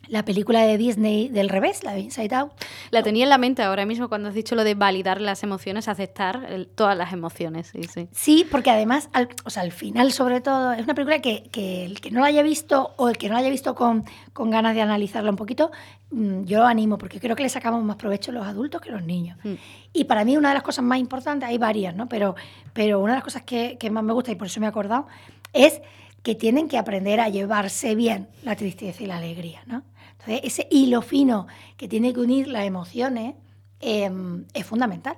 la 0.09 0.25
película 0.25 0.63
de 0.63 0.79
Disney 0.79 1.29
del 1.29 1.49
revés, 1.49 1.85
la 1.85 1.93
de 1.93 2.01
Inside 2.01 2.35
Out. 2.35 2.53
La 2.91 3.03
tenía 3.03 3.25
en 3.25 3.31
la 3.31 3.39
mente 3.39 3.63
ahora 3.63 3.87
mismo 3.87 4.09
cuando 4.09 4.29
has 4.29 4.35
dicho 4.35 4.55
lo 4.55 4.65
de 4.65 4.75
validar 4.75 5.21
las 5.21 5.43
emociones, 5.43 5.89
aceptar 5.89 6.49
todas 6.75 6.97
las 6.97 7.13
emociones. 7.13 7.69
Sí, 7.69 7.83
sí. 7.85 8.09
sí 8.13 8.47
porque 8.51 8.71
además, 8.71 9.09
al, 9.13 9.29
o 9.45 9.51
sea, 9.51 9.63
al 9.63 9.73
final 9.73 10.13
sobre 10.13 10.41
todo, 10.41 10.73
es 10.73 10.85
una 10.85 10.95
película 10.95 11.21
que, 11.21 11.45
que, 11.53 11.85
el 11.85 12.01
que 12.01 12.11
no 12.11 12.21
la 12.21 12.27
haya 12.27 12.43
visto 12.43 12.95
o 12.97 13.09
el 13.09 13.19
que 13.19 13.29
no 13.29 13.35
la 13.35 13.41
haya 13.41 13.51
visto 13.51 13.75
con, 13.75 14.05
con 14.33 14.51
ganas 14.51 14.75
de 14.75 14.83
analizarla 14.83 15.31
un 15.31 15.37
poquito, 15.37 15.71
mm, 16.11 16.45
yo 16.45 16.59
lo 16.59 16.67
animo 16.67 16.99
porque 16.99 17.21
creo 17.21 17.37
que 17.37 17.43
le 17.43 17.49
sacamos 17.49 17.83
más 17.85 17.97
provecho 17.97 18.33
los 18.33 18.47
adultos 18.47 18.81
que 18.81 18.91
los 18.91 19.05
niños. 19.05 19.39
Mm. 19.45 19.55
Y 19.93 20.05
para 20.05 20.25
mí 20.25 20.37
una 20.37 20.49
de 20.49 20.55
las 20.55 20.63
cosas 20.63 20.85
más 20.85 20.99
importantes, 20.99 21.49
hay 21.49 21.59
varias, 21.59 21.95
¿no? 21.95 22.09
Pero, 22.09 22.35
pero 22.73 23.01
una 23.01 23.13
de 23.13 23.17
las 23.19 23.25
cosas 23.25 23.43
que, 23.43 23.77
que 23.79 23.91
más 23.91 24.05
me 24.05 24.13
gusta 24.13 24.33
y 24.33 24.37
por 24.37 24.47
eso 24.47 24.61
me 24.61 24.67
he 24.67 24.69
acordado, 24.69 25.07
es 25.53 25.81
que 26.23 26.35
tienen 26.35 26.69
que 26.69 26.79
aprender 26.79 27.21
a 27.21 27.29
llevarse 27.29 27.95
bien 27.95 28.29
la 28.43 28.57
tristeza 28.57 29.03
y 29.03 29.07
la 29.07 29.17
alegría, 29.17 29.63
¿no? 29.67 29.83
Entonces, 30.29 30.59
ese 30.59 30.69
hilo 30.71 31.01
fino 31.01 31.47
que 31.79 31.89
tiene 31.89 32.13
que 32.13 32.21
unir 32.21 32.49
las 32.49 32.65
emociones 32.65 33.35
em, 33.81 34.45
es 34.53 34.67
fundamental. 34.67 35.17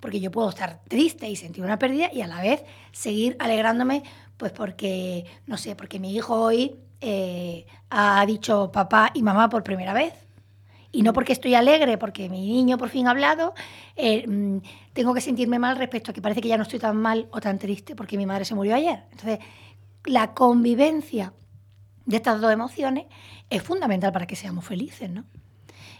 Porque 0.00 0.20
yo 0.20 0.30
puedo 0.30 0.48
estar 0.48 0.80
triste 0.88 1.28
y 1.28 1.36
sentir 1.36 1.62
una 1.62 1.78
pérdida 1.78 2.10
y 2.12 2.22
a 2.22 2.26
la 2.26 2.40
vez 2.40 2.64
seguir 2.92 3.36
alegrándome, 3.38 4.02
pues 4.38 4.50
porque, 4.52 5.26
no 5.46 5.58
sé, 5.58 5.76
porque 5.76 6.00
mi 6.00 6.14
hijo 6.14 6.34
hoy 6.34 6.76
eh, 7.02 7.66
ha 7.90 8.24
dicho 8.24 8.72
papá 8.72 9.10
y 9.12 9.22
mamá 9.22 9.50
por 9.50 9.62
primera 9.62 9.92
vez. 9.92 10.14
Y 10.90 11.02
no 11.02 11.12
porque 11.12 11.34
estoy 11.34 11.54
alegre, 11.54 11.98
porque 11.98 12.30
mi 12.30 12.40
niño 12.40 12.78
por 12.78 12.88
fin 12.88 13.08
ha 13.08 13.10
hablado, 13.10 13.52
eh, 13.96 14.26
mm, 14.26 14.58
tengo 14.94 15.12
que 15.12 15.20
sentirme 15.20 15.58
mal 15.58 15.76
respecto 15.76 16.10
a 16.10 16.14
que 16.14 16.22
parece 16.22 16.40
que 16.40 16.48
ya 16.48 16.56
no 16.56 16.62
estoy 16.62 16.78
tan 16.78 16.96
mal 16.96 17.28
o 17.32 17.40
tan 17.40 17.58
triste 17.58 17.94
porque 17.94 18.16
mi 18.16 18.24
madre 18.24 18.46
se 18.46 18.54
murió 18.54 18.74
ayer. 18.74 19.04
Entonces, 19.12 19.40
la 20.04 20.32
convivencia 20.34 21.32
de 22.06 22.16
estas 22.16 22.40
dos 22.40 22.52
emociones 22.52 23.06
es 23.50 23.62
fundamental 23.62 24.12
para 24.12 24.26
que 24.26 24.36
seamos 24.36 24.64
felices, 24.64 25.10
¿no? 25.10 25.24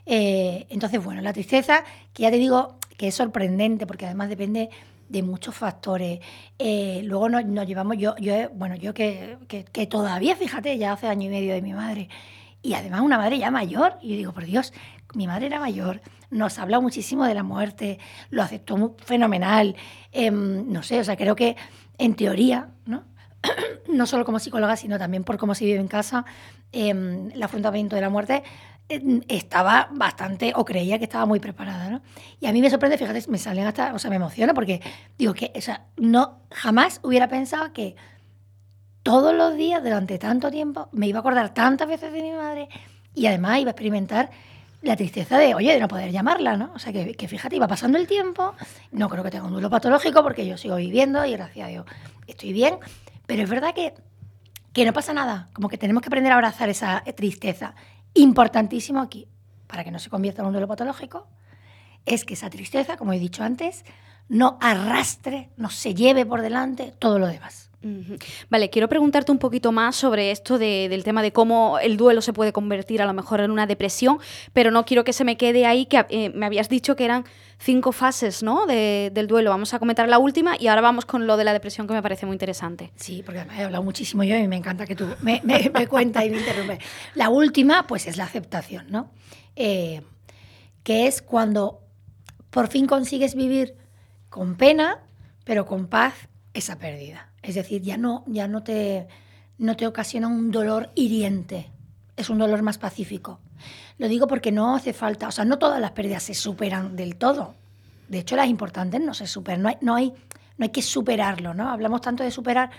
Eh, 0.06 0.66
entonces, 0.71 1.02
bueno, 1.02 1.21
la 1.21 1.32
tristeza, 1.32 1.85
que 2.12 2.25
ya 2.25 2.30
te 2.30 2.37
digo 2.37 2.76
que 2.97 3.09
es 3.09 3.14
sorprendente, 3.14 3.87
porque 3.87 4.06
además 4.06 4.28
depende 4.28 4.71
de 5.09 5.23
muchos 5.23 5.54
factores. 5.54 6.21
Eh, 6.59 7.02
luego 7.04 7.28
nos, 7.28 7.66
llevamos, 7.66 7.99
yo, 7.99 8.16
yo, 8.16 8.49
bueno, 8.50 8.75
yo 8.76 8.94
que, 8.94 9.37
que, 9.49 9.87
todavía, 9.87 10.35
fíjate, 10.37 10.76
ya 10.78 10.92
hace 10.92 11.06
año 11.06 11.26
y 11.26 11.30
medio 11.30 11.54
de 11.54 11.62
mi 11.62 11.73
madre, 11.73 12.09
y 12.62 12.75
además 12.75 13.02
una 13.02 13.18
madre 13.18 13.38
ya 13.38 13.50
mayor, 13.50 13.99
y 14.00 14.11
yo 14.11 14.16
digo, 14.16 14.32
por 14.32 14.44
Dios, 14.44 14.73
mi 15.14 15.26
madre 15.26 15.47
era 15.47 15.61
mayor, 15.61 16.00
nos 16.30 16.59
habla 16.59 16.80
muchísimo 16.80 17.25
de 17.26 17.35
la 17.35 17.42
muerte, 17.42 17.99
lo 18.30 18.42
aceptó 18.42 18.76
muy 18.76 18.90
fenomenal, 19.04 19.76
em, 20.12 20.73
no 20.73 20.82
sé, 20.82 21.00
o 21.00 21.04
sea, 21.04 21.16
creo 21.16 21.37
que 21.37 21.56
en 21.99 22.14
teoría, 22.14 22.71
¿no? 22.87 23.04
no 23.89 24.07
solo 24.07 24.25
como 24.25 24.39
psicóloga, 24.39 24.77
sino 24.77 24.99
también 24.99 25.25
por 25.25 25.39
cómo 25.39 25.55
se 25.55 25.65
vive 25.65 25.81
en 25.81 25.89
casa, 25.89 26.25
em, 26.73 27.31
el 27.33 27.43
afrontamiento 27.43 27.97
de 27.97 28.03
la 28.03 28.11
muerte, 28.11 28.43
em, 28.89 29.23
estaba 29.29 29.89
bastante, 29.93 30.53
o 30.57 30.65
creía 30.65 30.99
que 30.99 31.05
estaba 31.05 31.27
muy 31.27 31.41
preparada, 31.41 31.91
¿no? 31.91 32.03
Y 32.41 32.47
a 32.47 32.53
mí 32.53 32.61
me 32.61 32.71
sorprende, 32.71 32.99
fíjate, 32.99 33.25
me 33.29 33.39
salen 33.39 33.67
hasta, 33.67 33.95
o 33.95 33.99
sea, 33.99 34.11
me 34.11 34.17
emociona 34.17 34.55
porque 34.55 34.81
digo 35.19 35.35
que, 35.35 35.53
o 35.57 35.61
sea, 35.61 35.87
no, 35.97 36.41
jamás 36.51 37.01
hubiera 37.03 37.29
pensado 37.29 37.73
que 37.73 37.97
todos 39.03 39.35
los 39.35 39.57
días 39.57 39.83
durante 39.83 40.19
tanto 40.19 40.51
tiempo, 40.51 40.89
me 40.93 41.09
iba 41.09 41.19
a 41.19 41.21
acordar 41.21 41.55
tantas 41.55 41.89
veces 41.89 42.13
de 42.13 42.23
mi 42.23 42.33
madre 42.33 42.69
y 43.15 43.27
además 43.27 43.59
iba 43.59 43.71
a 43.71 43.73
experimentar 43.73 44.31
la 44.81 44.97
tristeza 44.97 45.39
de, 45.39 45.55
oye, 45.55 45.73
de 45.73 45.81
no 45.81 45.89
poder 45.89 46.11
llamarla, 46.11 46.57
¿no? 46.57 46.73
O 46.75 46.79
sea, 46.79 46.93
que, 46.93 47.15
que, 47.15 47.29
fíjate, 47.29 47.57
iba 47.57 47.69
pasando 47.69 47.99
el 47.99 48.07
tiempo, 48.07 48.55
no 48.91 49.09
creo 49.09 49.23
que 49.23 49.31
tenga 49.31 49.47
un 49.47 49.53
duelo 49.53 49.71
patológico 49.71 50.23
porque 50.23 50.47
yo 50.47 50.57
sigo 50.57 50.77
viviendo 50.77 51.25
y 51.25 51.33
gracias 51.33 51.67
a 51.67 51.71
Dios 51.71 51.87
estoy 52.27 52.53
bien, 52.53 52.79
pero 53.33 53.45
es 53.45 53.49
verdad 53.49 53.73
que, 53.73 53.95
que 54.75 54.85
no 54.85 54.93
pasa 54.93 55.15
nada, 55.15 55.49
como 55.55 55.71
que 55.71 55.79
tenemos 55.79 56.03
que 56.03 56.11
aprender 56.11 56.33
a 56.33 56.35
abrazar 56.35 56.69
esa 56.69 57.03
tristeza. 57.17 57.75
Importantísimo 58.12 59.01
aquí, 59.01 59.27
para 59.67 59.85
que 59.85 59.91
no 59.91 59.99
se 59.99 60.11
convierta 60.11 60.43
en 60.43 60.49
un 60.49 60.53
duelo 60.53 60.69
patológico, 60.69 61.29
es 62.05 62.27
que 62.27 62.35
esa 62.35 62.51
tristeza, 62.51 62.99
como 62.99 63.15
he 63.15 63.19
dicho 63.19 63.43
antes, 63.43 63.87
no 64.29 64.59
arrastre, 64.61 65.49
no 65.57 65.71
se 65.71 65.95
lleve 65.95 66.27
por 66.27 66.43
delante 66.43 66.93
todo 66.99 67.19
lo 67.19 67.27
demás. 67.27 67.71
Vale, 68.51 68.71
quiero 68.71 68.89
preguntarte 68.89 69.33
un 69.33 69.39
poquito 69.39 69.73
más 69.73 69.97
sobre 69.97 70.31
esto 70.31 70.59
del 70.59 71.05
tema 71.05 71.23
de 71.23 71.33
cómo 71.33 71.79
el 71.79 71.97
duelo 71.97 72.23
se 72.23 72.33
puede 72.33 72.53
convertir 72.53 73.03
a 73.03 73.07
lo 73.07 73.12
mejor 73.12 73.41
en 73.41 73.51
una 73.51 73.67
depresión, 73.67 74.19
pero 74.53 74.71
no 74.71 74.85
quiero 74.85 75.05
que 75.05 75.12
se 75.12 75.25
me 75.25 75.37
quede 75.37 75.67
ahí, 75.67 75.87
que 75.87 76.05
eh, 76.09 76.31
me 76.31 76.47
habías 76.47 76.69
dicho 76.69 76.97
que 76.97 77.05
eran 77.05 77.25
cinco 77.59 77.93
fases 77.93 78.43
¿no? 78.43 78.67
del 78.67 79.27
duelo. 79.27 79.51
Vamos 79.51 79.73
a 79.75 79.79
comentar 79.79 80.09
la 80.09 80.19
última 80.19 80.57
y 80.59 80.67
ahora 80.67 80.83
vamos 80.83 81.05
con 81.07 81.27
lo 81.27 81.37
de 81.37 81.45
la 81.45 81.53
depresión 81.53 81.87
que 81.87 81.95
me 81.95 82.03
parece 82.03 82.27
muy 82.27 82.35
interesante. 82.35 82.93
Sí, 82.97 83.23
porque 83.25 83.45
he 83.57 83.62
hablado 83.62 83.83
muchísimo 83.83 84.25
yo 84.25 84.37
y 84.37 84.49
me 84.49 84.57
encanta 84.57 84.87
que 84.87 84.97
tú 84.97 85.07
me, 85.21 85.41
me, 85.45 85.87
cuentas 85.87 86.25
y 86.25 86.31
me 86.31 86.39
interrumpes. 86.39 86.79
La 87.15 87.29
última, 87.29 87.87
pues 87.87 88.07
es 88.07 88.17
la 88.17 88.25
aceptación, 88.25 88.87
¿no? 88.91 89.11
Eh, 89.57 90.03
que 90.83 91.07
es 91.07 91.23
cuando 91.23 91.81
por 92.51 92.69
fin 92.69 92.87
consigues 92.87 93.35
vivir 93.35 93.77
con 94.29 94.57
pena, 94.57 95.03
pero 95.45 95.67
con 95.67 95.87
paz, 95.87 96.15
esa 96.55 96.79
pérdida. 96.79 97.32
Es 97.43 97.55
decir, 97.55 97.83
ya 97.83 97.97
no, 97.97 98.25
ya 98.27 98.47
no 98.49 98.63
te, 98.63 99.09
no 99.59 99.77
te 99.77 99.87
ocasiona 99.87 100.29
un 100.29 100.51
dolor 100.51 100.91
hiriente, 100.95 101.71
es 102.17 102.31
un 102.31 102.39
dolor 102.39 102.63
más 102.63 102.79
pacífico. 102.79 103.41
Lo 103.99 104.09
digo 104.09 104.27
porque 104.27 104.53
no 104.53 104.75
hace 104.75 104.93
falta, 104.93 105.29
o 105.29 105.33
sea, 105.33 105.45
no 105.45 105.59
todas 105.59 105.81
las 105.81 105.93
pérdidas 105.93 106.23
se 106.23 106.35
superan 106.35 106.97
del 106.97 107.17
todo. 107.17 107.55
De 108.09 108.19
hecho, 108.19 108.37
las 108.37 108.49
importantes 108.49 109.01
no 109.01 109.15
se 109.15 109.27
superan, 109.27 109.63
no 109.63 109.69
hay, 109.69 109.77
no 109.81 109.95
hay, 109.95 110.13
no 110.57 110.65
hay 110.65 110.71
que 110.71 110.83
superarlo, 110.83 111.55
¿no? 111.55 111.69
Hablamos 111.69 112.01
tanto 112.01 112.23
de 112.23 112.31
superar 112.31 112.71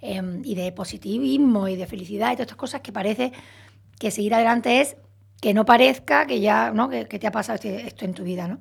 em, 0.00 0.42
y 0.44 0.54
de 0.54 0.72
positivismo 0.72 1.68
y 1.68 1.76
de 1.76 1.86
felicidad 1.86 2.32
y 2.32 2.34
todas 2.34 2.46
estas 2.46 2.56
cosas 2.56 2.80
que 2.80 2.92
parece 2.92 3.32
que 3.98 4.10
seguir 4.10 4.34
adelante 4.34 4.80
es 4.80 4.96
que 5.40 5.54
no 5.54 5.64
parezca 5.64 6.26
que 6.26 6.40
ya, 6.40 6.70
¿no? 6.72 6.88
Que, 6.88 7.06
que 7.06 7.18
te 7.18 7.26
ha 7.26 7.32
pasado 7.32 7.56
este, 7.56 7.86
esto 7.86 8.04
en 8.04 8.14
tu 8.14 8.24
vida, 8.24 8.48
¿no? 8.48 8.58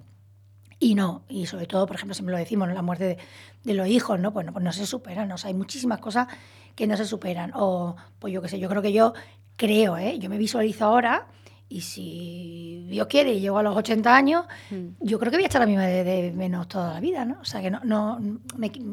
Y 0.79 0.95
no, 0.95 1.24
y 1.27 1.45
sobre 1.45 1.67
todo, 1.67 1.86
por 1.86 1.98
ejemplo, 1.98 2.13
siempre 2.13 2.31
lo 2.31 2.39
decimos, 2.39 2.69
la 2.69 2.81
muerte 2.81 3.17
de, 3.63 3.74
los 3.74 3.88
hijos, 3.88 4.17
¿no? 4.19 4.31
Pues, 4.31 4.45
no, 4.45 4.53
pues 4.53 4.63
no 4.63 4.71
se 4.71 4.86
superan, 4.86 5.33
hay 5.43 5.53
muchísimas 5.53 6.00
cosas 6.00 6.27
que 6.75 6.88
no 6.88 6.95
se 6.95 7.05
superan. 7.05 7.51
O, 7.53 7.98
pues 8.17 8.33
yo 8.33 8.41
qué 8.41 8.48
sé, 8.48 8.59
yo 8.59 8.69
creo 8.69 8.81
que 8.81 8.93
yo 8.93 9.13
creo, 9.57 9.98
¿eh? 9.98 10.17
Yo 10.19 10.29
me 10.29 10.38
visualizo 10.38 10.86
ahora 10.86 11.27
y 11.67 11.81
si 11.81 12.88
Dios 12.89 13.07
quiere 13.07 13.33
y 13.33 13.41
llego 13.41 13.59
a 13.59 13.63
los 13.63 13.75
80 13.75 14.15
años, 14.15 14.45
mm. 14.71 14.88
yo 15.01 15.19
creo 15.19 15.31
que 15.31 15.38
voy 15.38 15.43
a 15.43 15.48
estar 15.48 15.62
a 15.62 15.65
mí 15.65 15.75
de, 15.75 16.03
de, 16.03 16.31
menos 16.31 16.67
toda 16.67 16.93
la 16.93 17.00
vida, 17.00 17.25
¿no? 17.25 17.38
O 17.41 17.45
sea, 17.45 17.62
que 17.62 17.69
no, 17.69 17.81
no 17.83 18.19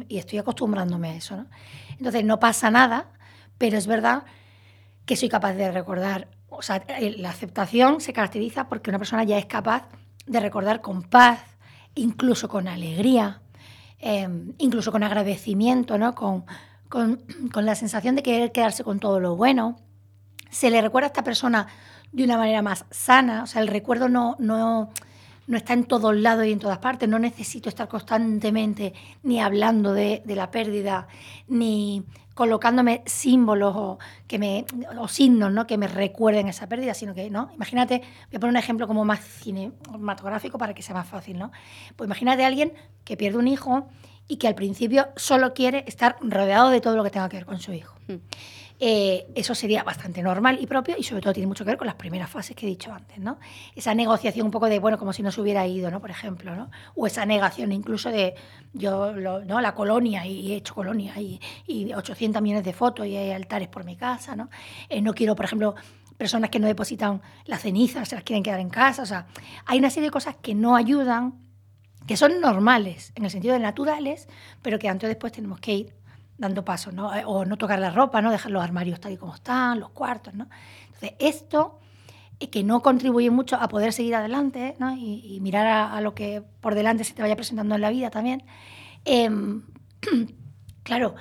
y 0.08 0.18
estoy 0.18 0.40
acostumbrándome 0.40 1.10
a 1.10 1.14
eso, 1.14 1.36
¿no? 1.36 1.46
Entonces, 1.92 2.24
no 2.24 2.38
pasa 2.40 2.70
nada, 2.70 3.12
pero 3.58 3.78
es 3.78 3.86
verdad 3.86 4.24
que 5.06 5.16
soy 5.16 5.28
capaz 5.28 5.54
de 5.54 5.70
recordar, 5.70 6.28
o 6.48 6.62
sea, 6.62 6.84
la 7.16 7.30
aceptación 7.30 8.00
se 8.00 8.12
caracteriza 8.12 8.68
porque 8.68 8.90
una 8.90 8.98
persona 8.98 9.24
ya 9.24 9.38
es 9.38 9.46
capaz 9.46 9.88
de 10.26 10.40
recordar 10.40 10.80
con 10.80 11.02
paz, 11.02 11.55
incluso 11.96 12.48
con 12.48 12.68
alegría, 12.68 13.40
em, 13.98 14.52
incluso 14.58 14.92
con 14.92 15.02
agradecimiento, 15.02 15.98
¿no? 15.98 16.14
Con, 16.14 16.44
con, 16.88 17.18
la 17.66 17.74
sensación 17.74 18.14
de 18.14 18.22
querer 18.22 18.52
quedarse 18.52 18.84
con 18.84 19.00
todo 19.00 19.18
lo 19.18 19.34
bueno. 19.34 19.76
Se 20.50 20.70
le 20.70 20.80
recuerda 20.80 21.06
a 21.06 21.08
esta 21.08 21.24
persona 21.24 21.66
de 22.12 22.22
una 22.22 22.36
manera 22.36 22.62
más 22.62 22.84
sana, 22.90 23.42
o 23.42 23.46
sea, 23.46 23.60
el 23.62 23.68
recuerdo 23.68 24.08
no, 24.08 24.36
no, 24.38 24.90
no 25.46 25.56
está 25.56 25.72
en 25.72 25.84
todos 25.84 26.14
lados 26.16 26.46
y 26.46 26.52
en 26.52 26.58
todas 26.58 26.78
partes, 26.78 27.08
no 27.08 27.18
necesito 27.18 27.68
estar 27.68 27.88
constantemente 27.88 28.92
ni 29.22 29.40
hablando 29.40 29.92
de, 29.92 30.22
de 30.24 30.36
la 30.36 30.50
pérdida, 30.50 31.06
ni 31.48 32.04
colocándome 32.36 33.02
símbolos 33.06 33.74
o, 33.74 33.98
que 34.26 34.38
me, 34.38 34.66
o 34.98 35.08
signos 35.08 35.50
¿no? 35.50 35.66
que 35.66 35.78
me 35.78 35.88
recuerden 35.88 36.48
esa 36.48 36.68
pérdida, 36.68 36.92
sino 36.92 37.14
que, 37.14 37.30
¿no? 37.30 37.50
Imagínate, 37.54 38.02
voy 38.28 38.36
a 38.36 38.40
poner 38.40 38.50
un 38.50 38.56
ejemplo 38.58 38.86
como 38.86 39.06
más 39.06 39.20
cinematográfico 39.20 40.58
para 40.58 40.74
que 40.74 40.82
sea 40.82 40.94
más 40.94 41.08
fácil, 41.08 41.38
¿no? 41.38 41.50
Pues 41.96 42.06
imagínate 42.06 42.44
a 42.44 42.48
alguien 42.48 42.74
que 43.04 43.16
pierde 43.16 43.38
un 43.38 43.48
hijo 43.48 43.88
y 44.28 44.36
que 44.36 44.48
al 44.48 44.54
principio 44.54 45.08
solo 45.16 45.54
quiere 45.54 45.84
estar 45.86 46.16
rodeado 46.20 46.68
de 46.68 46.82
todo 46.82 46.94
lo 46.94 47.04
que 47.04 47.10
tenga 47.10 47.30
que 47.30 47.38
ver 47.38 47.46
con 47.46 47.58
su 47.58 47.72
hijo. 47.72 47.96
Hmm. 48.06 48.16
Eh, 48.78 49.28
eso 49.34 49.54
sería 49.54 49.82
bastante 49.82 50.22
normal 50.22 50.58
y 50.60 50.66
propio 50.66 50.96
y 50.98 51.02
sobre 51.02 51.22
todo 51.22 51.32
tiene 51.32 51.46
mucho 51.46 51.64
que 51.64 51.70
ver 51.70 51.78
con 51.78 51.86
las 51.86 51.96
primeras 51.96 52.28
fases 52.28 52.54
que 52.54 52.66
he 52.66 52.68
dicho 52.68 52.92
antes, 52.92 53.18
¿no? 53.18 53.38
Esa 53.74 53.94
negociación 53.94 54.44
un 54.44 54.52
poco 54.52 54.68
de, 54.68 54.78
bueno, 54.78 54.98
como 54.98 55.14
si 55.14 55.22
no 55.22 55.32
se 55.32 55.40
hubiera 55.40 55.66
ido, 55.66 55.90
¿no? 55.90 56.00
Por 56.00 56.10
ejemplo, 56.10 56.54
¿no? 56.54 56.70
O 56.94 57.06
esa 57.06 57.24
negación 57.24 57.72
incluso 57.72 58.10
de, 58.10 58.34
yo, 58.74 59.12
¿no? 59.14 59.60
La 59.62 59.74
colonia 59.74 60.26
y 60.26 60.52
he 60.52 60.56
hecho 60.56 60.74
colonia 60.74 61.18
y, 61.18 61.40
y 61.66 61.94
800 61.94 62.42
millones 62.42 62.64
de 62.64 62.74
fotos 62.74 63.06
y 63.06 63.16
hay 63.16 63.30
altares 63.30 63.68
por 63.68 63.84
mi 63.84 63.96
casa, 63.96 64.36
¿no? 64.36 64.50
Eh, 64.90 65.00
no 65.00 65.14
quiero, 65.14 65.34
por 65.34 65.46
ejemplo, 65.46 65.74
personas 66.18 66.50
que 66.50 66.58
no 66.58 66.66
depositan 66.66 67.22
las 67.46 67.62
cenizas, 67.62 68.08
se 68.08 68.14
las 68.14 68.24
quieren 68.24 68.42
quedar 68.42 68.60
en 68.60 68.70
casa, 68.70 69.02
o 69.02 69.06
sea, 69.06 69.26
hay 69.64 69.78
una 69.78 69.90
serie 69.90 70.08
de 70.08 70.12
cosas 70.12 70.36
que 70.36 70.54
no 70.54 70.76
ayudan, 70.76 71.34
que 72.06 72.16
son 72.16 72.40
normales, 72.40 73.12
en 73.14 73.24
el 73.24 73.30
sentido 73.30 73.54
de 73.54 73.60
naturales, 73.60 74.28
pero 74.60 74.78
que 74.78 74.88
antes 74.88 75.06
o 75.06 75.08
después 75.08 75.32
tenemos 75.32 75.60
que 75.60 75.72
ir 75.72 76.05
dando 76.38 76.64
pasos, 76.64 76.92
¿no? 76.92 77.14
Eh, 77.14 77.22
o 77.26 77.44
no 77.44 77.56
tocar 77.56 77.78
la 77.78 77.90
ropa, 77.90 78.20
¿no? 78.22 78.30
Dejar 78.30 78.52
los 78.52 78.62
armarios 78.62 79.00
tal 79.00 79.12
y 79.12 79.16
como 79.16 79.34
están, 79.34 79.80
los 79.80 79.90
cuartos, 79.90 80.34
¿no? 80.34 80.48
Entonces, 80.86 81.12
esto 81.18 81.78
eh, 82.38 82.50
que 82.50 82.62
no 82.62 82.82
contribuye 82.82 83.30
mucho 83.30 83.56
a 83.56 83.68
poder 83.68 83.92
seguir 83.92 84.14
adelante 84.14 84.76
¿no? 84.78 84.94
y, 84.94 85.38
mirar 85.40 85.66
a, 85.66 86.00
lo 86.00 86.14
que 86.14 86.42
por 86.60 86.74
delante 86.74 87.04
se 87.04 87.14
te 87.14 87.22
vaya 87.22 87.36
presentando 87.36 87.74
en 87.74 87.80
la 87.80 87.90
vida 87.90 88.10
también. 88.10 88.42
Em, 89.04 89.62
claro, 90.82 91.14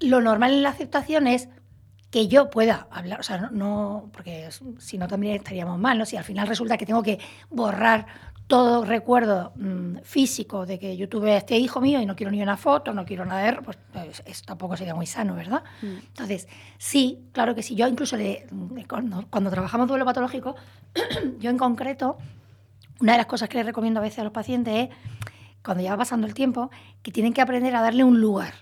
lo 0.00 0.20
normal 0.22 0.52
en 0.52 0.62
la 0.62 0.70
aceptación 0.70 1.26
es 1.26 1.48
que 2.10 2.28
yo 2.28 2.48
pueda 2.48 2.86
hablar, 2.90 3.20
o 3.20 3.22
sea, 3.22 3.38
no, 3.38 3.50
no, 3.50 4.10
porque 4.12 4.48
si 4.78 4.98
no 4.98 5.08
también 5.08 5.34
estaríamos 5.34 5.78
mal, 5.78 5.98
¿no? 5.98 6.06
Si 6.06 6.16
al 6.16 6.24
final 6.24 6.46
resulta 6.46 6.78
que 6.78 6.86
tengo 6.86 7.02
que 7.02 7.18
borrar 7.50 8.06
todo 8.46 8.84
recuerdo 8.84 9.52
mm, 9.56 9.98
físico 10.02 10.66
de 10.66 10.78
que 10.78 10.96
yo 10.96 11.08
tuve 11.08 11.36
este 11.36 11.56
hijo 11.56 11.80
mío 11.80 12.00
y 12.00 12.06
no 12.06 12.14
quiero 12.14 12.30
ni 12.30 12.42
una 12.42 12.56
foto, 12.56 12.92
no 12.92 13.04
quiero 13.04 13.24
nada 13.24 13.42
de 13.42 13.62
pues, 13.62 13.78
pues 13.92 14.22
eso 14.26 14.42
tampoco 14.44 14.76
sería 14.76 14.94
muy 14.94 15.06
sano, 15.06 15.34
¿verdad? 15.34 15.62
Mm. 15.82 16.06
Entonces, 16.08 16.48
sí, 16.78 17.28
claro 17.32 17.54
que 17.54 17.62
sí. 17.62 17.74
Yo 17.74 17.88
incluso 17.88 18.16
cuando, 18.88 19.26
cuando, 19.30 19.50
trabajamos 19.50 19.88
duelo 19.88 20.04
patológico, 20.04 20.56
yo 21.38 21.50
en 21.50 21.58
concreto, 21.58 22.18
una 23.00 23.12
de 23.12 23.18
las 23.18 23.26
cosas 23.26 23.48
que 23.48 23.56
les 23.56 23.66
recomiendo 23.66 24.00
a 24.00 24.02
veces 24.02 24.18
a 24.18 24.24
los 24.24 24.32
pacientes 24.32 24.88
es, 24.88 24.96
cuando 25.62 25.82
ya 25.82 25.92
va 25.92 25.98
pasando 25.98 26.26
el 26.26 26.34
tiempo, 26.34 26.70
que 27.02 27.10
tienen 27.10 27.32
que 27.32 27.40
aprender 27.40 27.74
a 27.74 27.80
darle 27.80 28.04
un 28.04 28.20
lugar 28.20 28.52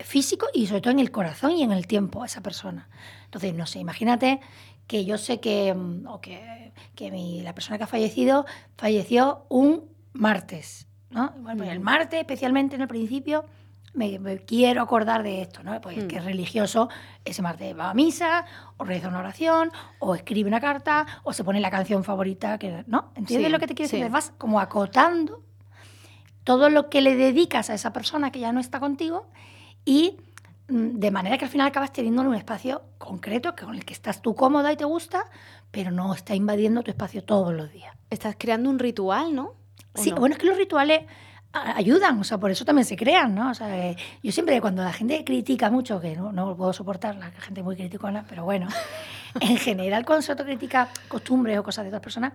físico 0.00 0.46
y 0.52 0.66
sobre 0.66 0.80
todo 0.80 0.92
en 0.92 0.98
el 0.98 1.10
corazón 1.10 1.52
y 1.52 1.62
en 1.62 1.72
el 1.72 1.86
tiempo 1.86 2.22
a 2.22 2.26
esa 2.26 2.42
persona. 2.42 2.88
Entonces, 3.26 3.54
no 3.54 3.66
sé, 3.66 3.78
imagínate 3.78 4.40
que 4.86 5.04
yo 5.04 5.18
sé 5.18 5.40
que, 5.40 5.74
mm, 5.74 6.06
o 6.06 6.20
que, 6.20 6.72
que 6.94 7.10
la 7.42 7.54
persona 7.54 7.78
que 7.78 7.84
ha 7.84 7.88
fallecido 7.88 8.46
falleció 8.76 9.46
un 9.48 9.84
martes. 10.12 10.86
¿no? 11.10 11.32
Bueno, 11.38 11.58
pues 11.58 11.70
el 11.70 11.80
martes, 11.80 12.20
especialmente 12.20 12.74
en 12.76 12.82
el 12.82 12.88
principio, 12.88 13.44
me, 13.94 14.38
quiero 14.44 14.82
acordar 14.82 15.22
de 15.22 15.42
esto, 15.42 15.62
¿no? 15.62 15.80
Pues 15.80 16.04
que 16.04 16.16
es 16.16 16.24
religioso, 16.24 16.88
ese 17.24 17.42
martes 17.42 17.78
va 17.78 17.90
a 17.90 17.94
misa, 17.94 18.44
o 18.76 18.84
reza 18.84 19.08
una 19.08 19.20
oración, 19.20 19.70
o 20.00 20.14
escribe 20.14 20.48
una 20.48 20.60
carta, 20.60 21.06
o 21.22 21.32
se 21.32 21.44
pone 21.44 21.60
la 21.60 21.70
canción 21.70 22.02
favorita, 22.02 22.58
que, 22.58 22.84
¿no? 22.86 23.12
¿Entiendes 23.14 23.50
lo 23.50 23.58
que 23.58 23.68
te 23.68 23.74
quiero 23.74 23.90
decir? 23.90 24.10
Vas 24.10 24.32
como 24.36 24.60
acotando 24.60 25.42
todo 26.42 26.68
lo 26.70 26.90
que 26.90 27.00
le 27.00 27.16
dedicas 27.16 27.70
a 27.70 27.74
esa 27.74 27.92
persona 27.92 28.30
que 28.30 28.40
ya 28.40 28.52
no 28.52 28.60
está 28.60 28.80
contigo 28.80 29.28
y 29.84 30.16
de 30.68 31.10
manera 31.10 31.36
que 31.36 31.44
al 31.44 31.50
final 31.50 31.66
acabas 31.66 31.92
teniendo 31.92 32.22
un 32.22 32.34
espacio 32.34 32.82
concreto 32.98 33.54
con 33.54 33.74
el 33.74 33.84
que 33.84 33.92
estás 33.92 34.22
tú 34.22 34.34
cómoda 34.34 34.72
y 34.72 34.76
te 34.76 34.84
gusta, 34.84 35.24
pero 35.70 35.90
no 35.90 36.14
está 36.14 36.34
invadiendo 36.34 36.82
tu 36.82 36.90
espacio 36.90 37.22
todos 37.22 37.52
los 37.52 37.70
días. 37.72 37.94
Estás 38.10 38.36
creando 38.38 38.70
un 38.70 38.78
ritual, 38.78 39.34
¿no? 39.34 39.54
Sí, 39.94 40.12
bueno, 40.12 40.34
es 40.34 40.40
que 40.40 40.46
los 40.46 40.56
rituales 40.56 41.02
ayudan, 41.52 42.18
o 42.18 42.24
sea, 42.24 42.38
por 42.38 42.50
eso 42.50 42.64
también 42.64 42.84
se 42.84 42.96
crean, 42.96 43.34
¿no? 43.34 43.50
O 43.50 43.54
sea, 43.54 43.90
eh, 43.90 43.96
yo 44.22 44.32
siempre 44.32 44.60
cuando 44.60 44.82
la 44.82 44.92
gente 44.92 45.22
critica 45.24 45.70
mucho, 45.70 46.00
que 46.00 46.16
no, 46.16 46.32
no 46.32 46.56
puedo 46.56 46.72
soportar, 46.72 47.14
la 47.16 47.30
gente 47.30 47.62
muy 47.62 47.76
criticona, 47.76 48.24
pero 48.28 48.44
bueno, 48.44 48.68
en 49.40 49.56
general 49.56 50.04
cuando 50.04 50.22
se 50.22 50.34
critica 50.34 50.88
costumbres 51.08 51.58
o 51.58 51.62
cosas 51.62 51.84
de 51.84 51.90
otras 51.90 52.02
personas, 52.02 52.32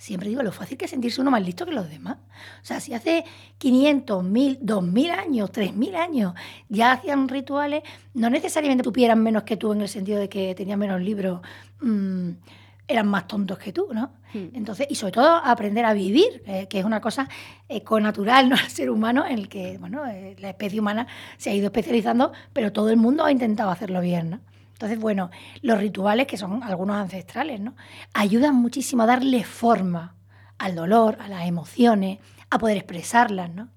siempre 0.00 0.30
digo 0.30 0.42
lo 0.42 0.50
fácil 0.50 0.78
que 0.78 0.86
es 0.86 0.90
sentirse 0.90 1.20
uno 1.20 1.30
más 1.30 1.44
listo 1.44 1.66
que 1.66 1.72
los 1.72 1.88
demás. 1.90 2.16
O 2.16 2.64
sea, 2.64 2.80
si 2.80 2.94
hace 2.94 3.22
500, 3.58 4.24
1000, 4.24 4.58
2000 4.62 5.10
años, 5.10 5.52
3000 5.52 5.94
años 5.94 6.34
ya 6.70 6.92
hacían 6.92 7.28
rituales, 7.28 7.82
no 8.14 8.30
necesariamente 8.30 8.82
tuvieran 8.82 9.22
menos 9.22 9.42
que 9.42 9.58
tú 9.58 9.72
en 9.72 9.82
el 9.82 9.88
sentido 9.90 10.18
de 10.18 10.30
que 10.30 10.54
tenían 10.54 10.78
menos 10.78 11.02
libros. 11.02 11.42
Mm, 11.82 12.30
eran 12.88 13.08
más 13.08 13.28
tontos 13.28 13.58
que 13.58 13.74
tú, 13.74 13.88
¿no? 13.92 14.10
Hmm. 14.32 14.48
Entonces, 14.54 14.86
y 14.88 14.94
sobre 14.94 15.12
todo 15.12 15.36
aprender 15.36 15.84
a 15.84 15.92
vivir, 15.92 16.42
que 16.68 16.78
es 16.78 16.84
una 16.84 17.00
cosa 17.00 17.28
econatural, 17.68 18.48
¿no? 18.48 18.56
Al 18.56 18.70
ser 18.70 18.90
humano, 18.90 19.26
en 19.26 19.38
el 19.38 19.48
que, 19.50 19.76
bueno, 19.78 20.06
eh, 20.06 20.34
la 20.38 20.48
especie 20.48 20.80
humana 20.80 21.06
se 21.36 21.50
ha 21.50 21.54
ido 21.54 21.66
especializando, 21.66 22.32
pero 22.54 22.72
todo 22.72 22.88
el 22.88 22.96
mundo 22.96 23.24
ha 23.24 23.30
intentado 23.30 23.70
hacerlo 23.70 24.00
bien, 24.00 24.30
¿no? 24.30 24.40
Entonces, 24.80 24.98
bueno, 24.98 25.30
los 25.60 25.78
rituales, 25.78 26.26
que 26.26 26.38
son 26.38 26.62
algunos 26.62 26.96
ancestrales, 26.96 27.60
¿no? 27.60 27.74
Ayudan 28.14 28.54
muchísimo 28.54 29.02
a 29.02 29.06
darle 29.06 29.44
forma 29.44 30.14
al 30.56 30.74
dolor, 30.74 31.18
a 31.20 31.28
las 31.28 31.46
emociones, 31.46 32.18
a 32.48 32.58
poder 32.58 32.78
expresarlas, 32.78 33.50
¿no? 33.50 33.68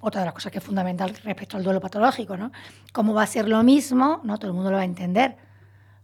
otra 0.00 0.20
de 0.20 0.26
las 0.26 0.34
cosas 0.34 0.52
que 0.52 0.58
es 0.58 0.64
fundamental 0.64 1.08
respecto 1.24 1.56
al 1.56 1.64
duelo 1.64 1.80
patológico, 1.80 2.36
¿no? 2.36 2.52
¿Cómo 2.92 3.12
va 3.12 3.24
a 3.24 3.26
ser 3.26 3.48
lo 3.48 3.60
mismo? 3.64 4.20
¿no? 4.22 4.38
Todo 4.38 4.52
el 4.52 4.54
mundo 4.54 4.70
lo 4.70 4.76
va 4.76 4.82
a 4.82 4.84
entender. 4.84 5.36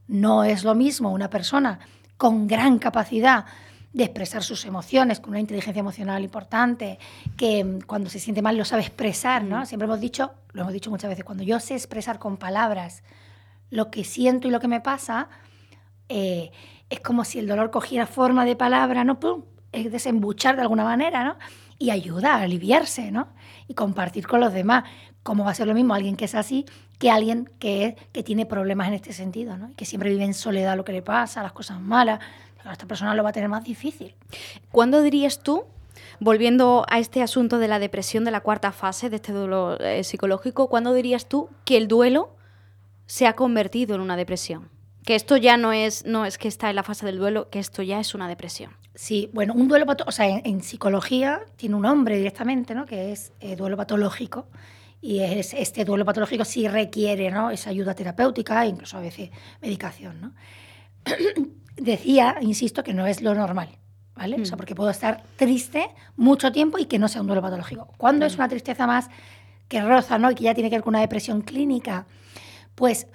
No 0.09 0.43
es 0.43 0.65
lo 0.65 0.75
mismo 0.75 1.13
una 1.13 1.31
persona 1.31 1.79
con 2.17 2.49
gran 2.49 2.81
capacidad 2.81 3.45
de 3.93 4.05
expresar 4.05 4.43
sus 4.43 4.65
emociones, 4.65 5.21
con 5.21 5.31
una 5.31 5.41
inteligencia 5.41 5.79
emocional 5.79 6.25
importante, 6.25 6.99
que 7.37 7.63
mm, 7.63 7.83
cuando 7.83 8.11
se 8.11 8.19
siente 8.19 8.43
mal 8.43 8.57
lo 8.57 8.65
sabe 8.65 8.83
expresar, 8.83 9.45
¿no? 9.45 9.61
Mm. 9.61 9.67
Siempre 9.67 9.85
hemos 9.85 10.01
dicho, 10.01 10.33
lo 10.53 10.63
hemos 10.63 10.73
dicho 10.73 10.91
muchas 10.91 11.11
veces, 11.11 11.25
cuando 11.25 11.45
yo 11.45 11.61
sé 11.61 11.75
expresar 11.75 12.19
con 12.19 12.39
palabras 12.39 13.05
lo 13.73 13.91
que 13.91 14.05
siento 14.05 14.49
y 14.49 14.51
lo 14.51 14.61
que 14.61 14.69
me 14.69 14.83
pasa, 14.83 15.31
eh, 16.11 16.53
es 16.91 17.01
como 17.01 17.25
si 17.25 17.39
el 17.39 17.49
dolor 17.49 17.71
cogiera 17.71 18.07
forma 18.07 18.45
de 18.45 18.55
palabra, 18.55 19.03
¿no? 19.03 19.19
¡Pum! 19.19 19.45
Es 19.73 19.91
desembuchar 19.91 20.57
de 20.57 20.63
alguna 20.63 20.85
manera, 20.85 21.25
¿no? 21.25 21.37
Y 21.79 21.89
ayuda 21.89 22.35
a 22.35 22.43
aliviarse, 22.43 23.11
¿no? 23.11 23.29
Y 23.67 23.75
compartir 23.75 24.27
con 24.27 24.41
los 24.41 24.53
demás. 24.53 24.85
¿Cómo 25.23 25.45
va 25.45 25.53
a 25.53 25.55
ser 25.55 25.67
lo 25.67 25.75
mismo 25.75 25.95
alguien 25.95 26.17
que 26.17 26.27
es 26.27 26.35
así 26.35 26.67
que 26.99 27.11
alguien 27.11 27.51
que, 27.59 27.97
que 28.13 28.23
tiene 28.23 28.45
problemas 28.45 28.89
en 28.89 28.95
este 28.95 29.13
sentido, 29.13 29.57
¿no? 29.57 29.73
que 29.75 29.85
siempre 29.85 30.11
vive 30.11 30.25
en 30.25 30.35
soledad 30.35 30.77
lo 30.77 30.85
que 30.85 30.93
le 30.93 31.03
pasa, 31.03 31.43
las 31.43 31.53
cosas 31.53 31.81
malas. 31.81 32.21
Esta 32.71 32.87
persona 32.87 33.15
lo 33.15 33.25
va 33.25 33.31
a 33.31 33.33
tener 33.33 33.49
más 33.49 33.65
difícil. 33.65 34.15
¿Cuándo 34.71 35.03
dirías 35.03 35.43
tú 35.43 35.65
volviendo 36.21 36.85
a 36.89 37.01
este 37.01 37.23
asunto 37.23 37.59
de 37.59 37.67
la 37.67 37.81
depresión 37.81 38.25
de 38.25 38.31
la 38.31 38.41
cuarta 38.41 38.71
fase 38.71 39.11
de 39.11 39.17
este 39.17 39.33
duelo 39.33 39.81
eh, 39.81 40.05
psicológico, 40.05 40.69
¿cuándo 40.69 40.95
dirías 40.95 41.29
tú 41.29 41.49
que 41.65 41.77
el 41.77 41.89
duelo 41.89 42.37
se 43.13 43.27
ha 43.27 43.35
convertido 43.35 43.95
en 43.95 44.01
una 44.01 44.17
depresión? 44.17 44.71
Que 45.05 45.15
esto 45.15 45.37
ya 45.37 45.59
no 45.59 45.75
es, 45.75 46.07
no 46.07 46.25
es 46.25 46.39
que 46.39 46.49
está 46.49 46.71
en 46.71 46.77
la 46.77 46.83
fase 46.83 47.05
del 47.05 47.19
duelo, 47.19 47.51
que 47.51 47.59
esto 47.59 47.83
ya 47.83 48.01
es 48.01 48.15
una 48.15 48.27
depresión. 48.27 48.71
Sí, 48.95 49.29
bueno, 49.35 49.53
un 49.53 49.69
duelo 49.69 49.85
o 50.07 50.13
sea, 50.13 50.27
en, 50.27 50.63
psicología 50.63 51.43
tiene 51.57 51.75
un 51.75 51.83
nombre 51.83 52.17
directamente, 52.17 52.75
¿no? 52.75 52.87
Que 52.87 53.13
es 53.13 53.35
eh, 53.41 53.55
duelo 53.55 53.77
patológico 53.77 54.47
y 55.03 55.19
es, 55.19 55.53
este 55.53 55.85
duelo 55.85 56.07
patológico 56.07 56.47
sí 56.47 56.67
requiere 56.69 57.31
¿no? 57.31 57.51
esa 57.51 57.69
ayuda 57.69 57.93
terapéutica 57.93 58.65
e 58.65 58.69
incluso 58.69 58.97
a 58.97 59.01
veces 59.01 59.29
medicación. 59.61 60.19
¿no? 60.23 60.33
Decía, 61.77 62.39
insisto, 62.41 62.83
que 62.83 62.95
no 62.95 63.07
es 63.07 63.21
lo 63.21 63.35
normal, 63.35 63.69
¿vale? 64.15 64.41
O 64.41 64.47
sea, 64.47 64.57
mm. 64.57 64.59
porque 64.59 64.75
puedo 64.75 64.89
estar 64.89 65.23
triste 65.37 65.91
mucho 66.17 66.51
tiempo 66.51 66.79
y 66.79 66.87
que 66.87 66.99
no 66.99 67.09
sea 67.09 67.21
un 67.21 67.27
duelo 67.27 67.43
patológico. 67.43 67.93
¿Cuándo 67.99 68.25
es 68.25 68.39
mm. 68.39 68.41
una 68.41 68.49
tristeza 68.49 68.87
más 68.87 69.11
que 69.69 69.83
roza 69.83 70.17
¿no? 70.19 70.31
y 70.31 70.35
que 70.35 70.45
ya 70.45 70.55
tiene 70.55 70.71
que 70.71 70.77
ver 70.77 70.83
con 70.83 70.93
una 70.93 71.01
depresión 71.01 71.43
clínica? 71.43 72.07
Pues 72.75 73.07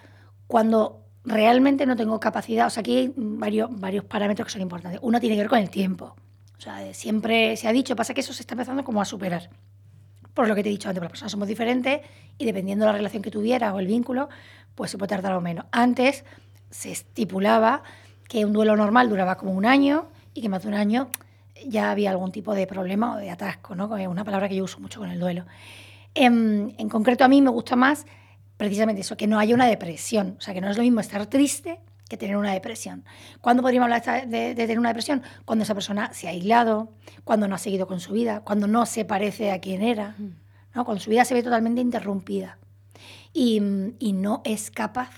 cuando 0.47 1.03
realmente 1.23 1.85
no 1.85 1.95
tengo 1.95 2.19
capacidad, 2.19 2.67
o 2.67 2.69
sea, 2.69 2.81
aquí 2.81 2.97
hay 2.97 3.13
varios, 3.15 3.69
varios 3.71 4.05
parámetros 4.05 4.47
que 4.47 4.53
son 4.53 4.61
importantes. 4.61 4.99
Uno 5.03 5.19
tiene 5.19 5.35
que 5.35 5.41
ver 5.41 5.49
con 5.49 5.59
el 5.59 5.69
tiempo. 5.69 6.15
O 6.57 6.61
sea, 6.61 6.93
siempre 6.93 7.55
se 7.57 7.67
ha 7.67 7.73
dicho, 7.73 7.95
pasa 7.95 8.13
que 8.13 8.21
eso 8.21 8.33
se 8.33 8.41
está 8.41 8.55
empezando 8.55 8.83
como 8.83 9.01
a 9.01 9.05
superar 9.05 9.49
por 10.37 10.47
lo 10.47 10.53
que 10.53 10.61
te 10.61 10.69
he 10.69 10.71
dicho 10.71 10.87
antes, 10.87 11.01
las 11.01 11.09
personas 11.09 11.31
somos 11.31 11.47
diferentes 11.47 12.01
y 12.37 12.45
dependiendo 12.45 12.85
de 12.85 12.91
la 12.91 12.97
relación 12.99 13.23
que 13.23 13.31
tuviera 13.31 13.73
o 13.73 13.79
el 13.79 13.87
vínculo, 13.87 14.29
pues 14.75 14.91
se 14.91 14.97
puede 14.99 15.09
tardar 15.09 15.33
o 15.33 15.41
menos. 15.41 15.65
Antes 15.71 16.25
se 16.69 16.91
estipulaba 16.91 17.81
que 18.29 18.45
un 18.45 18.53
duelo 18.53 18.75
normal 18.75 19.09
duraba 19.09 19.35
como 19.35 19.53
un 19.53 19.65
año 19.65 20.09
y 20.35 20.43
que 20.43 20.49
más 20.49 20.61
de 20.61 20.67
un 20.67 20.75
año 20.75 21.09
ya 21.65 21.89
había 21.89 22.11
algún 22.11 22.31
tipo 22.31 22.53
de 22.53 22.67
problema 22.67 23.15
o 23.15 23.17
de 23.17 23.31
atasco, 23.31 23.73
¿no? 23.73 23.97
Es 23.97 24.07
una 24.07 24.23
palabra 24.23 24.47
que 24.47 24.55
yo 24.55 24.65
uso 24.65 24.79
mucho 24.79 24.99
con 24.99 25.09
el 25.09 25.19
duelo. 25.19 25.47
En, 26.13 26.75
en, 26.77 26.87
concreto 26.87 27.25
a 27.25 27.27
mí 27.27 27.41
me 27.41 27.49
gusta 27.49 27.75
más 27.75 28.05
precisamente 28.57 29.01
eso, 29.01 29.15
que 29.15 29.27
no 29.27 29.39
haya 29.39 29.55
una 29.55 29.67
depresión, 29.67 30.35
o 30.37 30.41
sea, 30.41 30.53
que 30.53 30.61
no 30.61 30.69
es 30.69 30.77
lo 30.77 30.83
mismo 30.83 30.99
estar 30.99 31.25
triste 31.27 31.79
que 32.09 32.17
tener 32.17 32.37
una 32.37 32.53
depresión. 32.53 33.03
¿Cuándo 33.41 33.61
podríamos 33.61 33.91
hablar 33.91 34.27
de, 34.27 34.55
tener 34.55 34.79
una 34.79 34.89
depresión? 34.89 35.23
Cuando 35.45 35.63
esa 35.63 35.73
persona 35.73 36.13
se 36.13 36.27
ha 36.27 36.31
aislado, 36.31 36.93
cuando 37.23 37.47
no 37.47 37.55
ha 37.55 37.57
seguido 37.57 37.87
con 37.87 37.99
su 37.99 38.13
vida, 38.13 38.41
cuando 38.41 38.67
no 38.67 38.85
se 38.85 39.05
parece 39.05 39.51
a 39.51 39.59
quien 39.59 39.81
era, 39.81 40.15
¿no? 40.73 40.85
cuando 40.85 41.03
su 41.03 41.09
vida 41.09 41.25
se 41.25 41.33
ve 41.33 41.43
totalmente 41.43 41.81
interrumpida 41.81 42.57
y, 43.33 43.61
y 43.99 44.13
no 44.13 44.41
es 44.45 44.71
capaz 44.71 45.11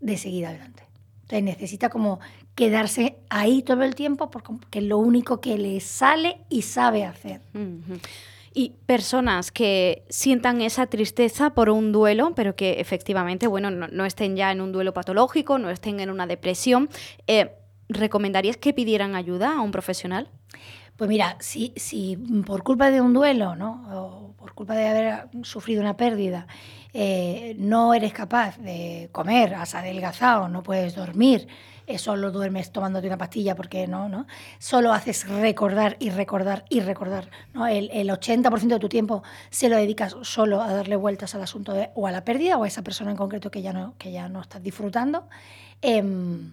de 0.00 0.16
seguir 0.18 0.46
adelante. 0.46 0.84
Entonces 1.22 1.42
necesita 1.42 1.88
como 1.88 2.20
quedarse 2.54 3.16
ahí 3.30 3.62
todo 3.62 3.82
el 3.84 3.94
tiempo 3.94 4.30
porque 4.30 4.80
es 4.80 4.84
lo 4.84 4.98
único 4.98 5.40
que 5.40 5.56
le 5.56 5.80
sale 5.80 6.40
y 6.48 6.62
sabe 6.62 7.04
hacer. 7.04 7.40
Y 8.52 8.74
personas 8.86 9.52
que 9.52 10.04
sientan 10.08 10.60
esa 10.60 10.86
tristeza 10.86 11.50
por 11.50 11.70
un 11.70 11.92
duelo, 11.92 12.32
pero 12.34 12.56
que 12.56 12.80
efectivamente, 12.80 13.46
bueno, 13.46 13.70
no, 13.70 14.04
estén 14.04 14.34
ya 14.34 14.50
en 14.50 14.60
un 14.60 14.72
duelo 14.72 14.92
patológico, 14.92 15.58
no 15.58 15.70
estén 15.70 16.00
en 16.00 16.10
una 16.10 16.26
depresión, 16.26 16.88
eh, 17.28 17.52
¿recomendarías 17.88 18.56
que 18.56 18.72
pidieran 18.72 19.14
ayuda 19.14 19.56
a 19.56 19.60
un 19.60 19.70
profesional? 19.70 20.28
Pues 21.00 21.08
mira, 21.08 21.38
si, 21.40 21.72
si 21.76 22.18
por 22.44 22.62
culpa 22.62 22.90
de 22.90 23.00
un 23.00 23.14
duelo, 23.14 23.56
¿no? 23.56 23.86
O 23.90 24.34
por 24.36 24.52
culpa 24.52 24.74
de 24.74 24.86
haber 24.86 25.28
sufrido 25.44 25.80
una 25.80 25.96
pérdida, 25.96 26.46
eh, 26.92 27.56
no 27.58 27.94
eres 27.94 28.12
capaz 28.12 28.58
de 28.58 29.08
comer, 29.10 29.54
has 29.54 29.74
adelgazado, 29.74 30.50
no 30.50 30.62
puedes 30.62 30.94
dormir, 30.94 31.48
solo 31.96 32.30
duermes 32.30 32.70
tomándote 32.70 33.06
una 33.06 33.16
pastilla 33.16 33.56
porque 33.56 33.86
no, 33.86 34.10
¿no? 34.10 34.26
Solo 34.58 34.92
haces 34.92 35.26
recordar 35.26 35.96
y 36.00 36.10
recordar 36.10 36.66
y 36.68 36.80
recordar, 36.80 37.30
¿no? 37.54 37.66
El, 37.66 37.88
el 37.94 38.10
80% 38.10 38.68
de 38.68 38.78
tu 38.78 38.90
tiempo 38.90 39.22
se 39.48 39.70
lo 39.70 39.76
dedicas 39.76 40.14
solo 40.20 40.60
a 40.60 40.70
darle 40.70 40.96
vueltas 40.96 41.34
al 41.34 41.40
asunto 41.40 41.72
de, 41.72 41.88
o 41.94 42.08
a 42.08 42.12
la 42.12 42.26
pérdida 42.26 42.58
o 42.58 42.64
a 42.64 42.68
esa 42.68 42.82
persona 42.82 43.10
en 43.10 43.16
concreto 43.16 43.50
que 43.50 43.62
ya 43.62 43.72
no, 43.72 43.94
que 43.96 44.12
ya 44.12 44.28
no 44.28 44.42
estás 44.42 44.62
disfrutando. 44.62 45.30
Em, 45.80 46.52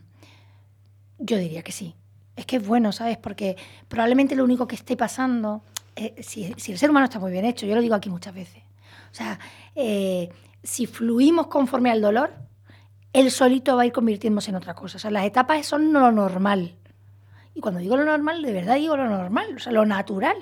yo 1.19 1.36
diría 1.36 1.63
que 1.63 1.73
sí. 1.73 1.95
Es 2.38 2.45
que 2.45 2.58
es 2.58 2.65
bueno, 2.65 2.93
¿sabes? 2.93 3.17
Porque 3.17 3.58
probablemente 3.89 4.36
lo 4.36 4.45
único 4.45 4.67
que 4.67 4.76
esté 4.76 4.95
pasando, 4.95 5.63
eh, 5.95 6.15
si, 6.21 6.45
el 6.45 6.78
ser 6.78 6.89
humano 6.89 7.06
está 7.06 7.19
muy 7.19 7.32
bien 7.32 7.43
hecho, 7.43 7.65
yo 7.65 7.76
lo 7.76 7.82
digo 7.82 7.95
aquí 7.95 8.10
muchas 8.10 8.34
veces, 8.34 8.63
o 9.12 9.15
sea, 9.15 9.38
eh, 9.76 10.30
si 10.63 10.86
fluimos 10.86 11.47
conforme 11.47 11.91
al 11.91 12.02
dolor, 12.02 12.34
él 13.13 13.32
solito 13.32 13.76
va 13.76 13.82
a 13.82 13.86
ir 13.88 13.91
convirtiéndose 13.91 14.52
en 14.52 14.58
otra 14.58 14.76
cosa. 14.76 14.97
O 14.97 15.00
sea, 15.00 15.10
las 15.10 15.26
etapas 15.26 15.65
son 15.65 15.91
lo 15.91 16.12
normal. 16.12 16.76
Y 17.56 17.62
cuando 17.62 17.80
digo 17.80 17.97
lo 17.97 18.06
normal, 18.06 18.43
de 18.43 18.54
verdad 18.54 18.76
digo 18.76 18.95
lo 18.95 19.08
normal, 19.10 19.56
o 19.56 19.60
sea, 19.60 19.71
lo 19.71 19.86
natural. 19.86 20.38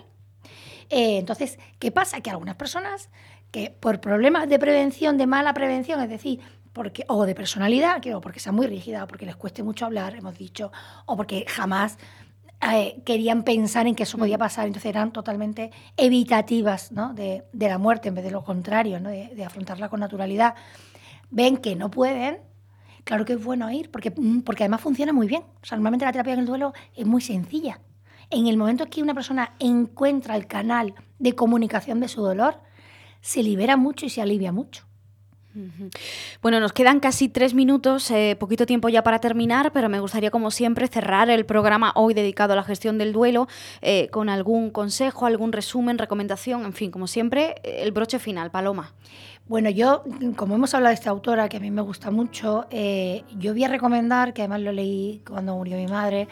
Eh, 0.90 1.18
entonces, 1.18 1.58
¿qué 1.80 1.92
pasa? 1.92 2.20
Que 2.22 2.30
algunas 2.30 2.56
personas 2.56 3.10
que 3.52 3.70
por 3.72 4.02
problemas 4.02 4.50
de 4.50 4.60
prevención, 4.60 5.18
de 5.18 5.28
mala 5.28 5.54
prevención, 5.54 6.02
es 6.02 6.10
decir, 6.10 6.42
porque, 6.76 7.06
o 7.08 7.26
de 7.26 7.34
personalidad, 7.34 8.02
que, 8.02 8.14
o 8.14 8.20
porque 8.20 8.42
sea 8.42 8.52
muy 8.52 8.68
rígida, 8.68 9.06
o 9.06 9.08
porque 9.08 9.26
les 9.26 9.38
cueste 9.38 9.64
mucho 9.64 9.86
hablar, 9.86 10.14
hemos 10.14 10.38
dicho, 10.38 10.74
o 11.06 11.16
porque 11.16 11.46
jamás 11.48 11.98
eh, 12.70 13.02
querían 13.06 13.44
pensar 13.44 13.88
en 13.88 13.96
que 13.96 14.04
eso 14.04 14.18
podía 14.18 14.36
mm. 14.36 14.40
pasar, 14.40 14.68
entonces 14.68 14.90
eran 14.90 15.14
totalmente 15.14 15.72
evitativas 15.96 16.92
¿no? 16.92 17.14
de, 17.14 17.46
de, 17.54 17.70
la 17.70 17.78
muerte 17.78 18.10
en 18.10 18.16
vez 18.16 18.26
de 18.26 18.32
lo 18.32 18.44
contrario, 18.44 19.00
¿no? 19.00 19.10
de, 19.10 19.30
de 19.34 19.46
afrontarla 19.46 19.88
con 19.88 20.02
naturalidad. 20.02 20.54
Ven 21.32 21.58
que 21.58 21.78
no 21.78 21.90
pueden, 21.90 22.40
claro 23.06 23.24
que 23.24 23.34
es 23.34 23.44
bueno 23.44 23.72
ir, 23.72 23.90
porque, 23.90 24.12
mm, 24.12 24.42
porque 24.42 24.64
además 24.64 24.82
funciona 24.82 25.14
muy 25.14 25.28
bien. 25.28 25.44
O 25.62 25.66
sea, 25.66 25.78
normalmente 25.78 26.04
la 26.04 26.12
terapia 26.12 26.34
en 26.34 26.40
el 26.40 26.46
duelo 26.46 26.74
es 26.94 27.06
muy 27.06 27.22
sencilla. 27.22 27.80
En 28.30 28.48
el 28.48 28.58
momento 28.58 28.88
que 28.88 29.02
una 29.02 29.14
persona 29.14 29.54
encuentra 29.60 30.36
el 30.36 30.46
canal 30.46 30.94
de 31.20 31.36
comunicación 31.36 32.02
de 32.02 32.10
su 32.10 32.22
dolor, 32.22 32.60
se 33.22 33.44
libera 33.44 33.78
mucho 33.78 34.06
y 34.06 34.10
se 34.10 34.22
alivia 34.22 34.52
mucho. 34.52 34.86
Bueno, 36.42 36.60
nos 36.60 36.74
quedan 36.74 37.00
casi 37.00 37.30
tres 37.30 37.54
minutos, 37.54 38.10
eh, 38.12 38.36
poquito 38.40 38.66
tiempo 38.66 38.90
ya 38.90 39.04
para 39.04 39.20
terminar, 39.20 39.72
pero 39.72 39.90
me 39.90 40.00
gustaría, 40.00 40.32
como 40.32 40.52
siempre, 40.52 40.88
cerrar 40.88 41.30
el 41.30 41.46
programa 41.46 41.92
hoy 41.96 42.14
dedicado 42.14 42.54
a 42.54 42.56
la 42.56 42.64
gestión 42.64 42.98
del 42.98 43.14
duelo 43.14 43.48
eh, 43.82 44.10
con 44.12 44.30
algún 44.30 44.70
consejo, 44.70 45.26
algún 45.26 45.52
resumen, 45.52 45.98
recomendación, 45.98 46.66
en 46.66 46.74
fin, 46.74 46.92
como 46.92 47.08
siempre, 47.08 47.56
el 47.64 47.92
broche 47.92 48.20
final. 48.20 48.52
Paloma. 48.52 48.94
Bueno, 49.48 49.70
yo, 49.70 50.04
como 50.36 50.56
hemos 50.56 50.74
hablado 50.74 50.90
de 50.90 50.96
esta 50.96 51.12
autora, 51.12 51.48
que 51.50 51.58
a 51.58 51.60
mí 51.60 51.70
me 51.70 51.82
gusta 51.82 52.10
mucho, 52.10 52.66
eh, 52.72 53.24
yo 53.38 53.54
voy 53.54 53.64
a 53.64 53.68
recomendar, 53.68 54.34
que 54.34 54.42
además 54.42 54.62
lo 54.62 54.72
leí 54.72 55.22
cuando 55.28 55.56
murió 55.56 55.78
mi 55.78 55.86
madre, 55.86 56.28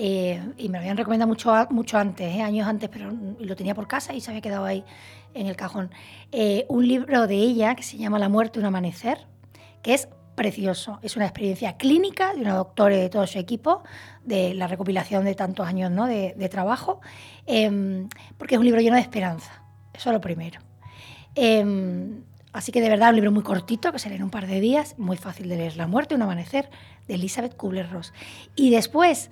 y 0.00 0.68
me 0.68 0.74
lo 0.74 0.78
habían 0.78 0.96
recomendado 0.96 1.28
mucho, 1.28 1.52
mucho 1.70 1.98
antes, 1.98 2.40
años 2.40 2.68
antes, 2.68 2.88
pero 2.88 3.10
lo 3.40 3.56
tenía 3.56 3.74
por 3.74 3.88
casa 3.88 4.14
y 4.14 4.20
se 4.20 4.30
había 4.30 4.40
quedado 4.40 4.64
ahí 4.64 4.84
en 5.34 5.46
el 5.46 5.56
cajón, 5.56 5.90
eh, 6.32 6.66
un 6.68 6.86
libro 6.86 7.26
de 7.26 7.34
ella 7.34 7.74
que 7.74 7.82
se 7.82 7.96
llama 7.96 8.18
La 8.18 8.28
muerte, 8.28 8.58
un 8.58 8.64
amanecer, 8.64 9.26
que 9.82 9.94
es 9.94 10.08
precioso. 10.34 11.00
Es 11.02 11.16
una 11.16 11.24
experiencia 11.24 11.76
clínica 11.76 12.32
de 12.32 12.42
una 12.42 12.54
doctora 12.54 12.96
y 12.96 13.00
de 13.00 13.08
todo 13.08 13.26
su 13.26 13.38
equipo, 13.38 13.82
de 14.24 14.54
la 14.54 14.68
recopilación 14.68 15.24
de 15.24 15.34
tantos 15.34 15.66
años 15.66 15.90
¿no? 15.90 16.06
de, 16.06 16.48
trabajo, 16.48 17.00
em, 17.46 18.08
porque 18.36 18.54
es 18.54 18.58
un 18.58 18.64
libro 18.64 18.80
lleno 18.80 18.96
de 18.96 19.02
esperanza. 19.02 19.64
Eso 19.92 20.10
es 20.10 20.14
lo 20.14 20.20
primero. 20.20 20.60
Em, 21.34 22.22
Así 22.52 22.72
que 22.72 22.80
de 22.80 22.88
verdad, 22.88 23.10
un 23.10 23.16
libro 23.16 23.30
muy 23.30 23.42
cortito, 23.42 23.92
que 23.92 23.98
se 23.98 24.08
lee 24.08 24.16
en 24.16 24.22
un 24.22 24.30
par 24.30 24.46
de 24.46 24.58
días, 24.58 24.98
muy 24.98 25.16
fácil 25.16 25.48
de 25.48 25.56
leer. 25.56 25.76
La 25.76 25.86
muerte 25.86 26.14
un 26.14 26.22
amanecer, 26.22 26.70
de 27.06 27.14
Elizabeth 27.14 27.56
Kubler-Ross. 27.56 28.12
Y 28.56 28.70
después, 28.70 29.30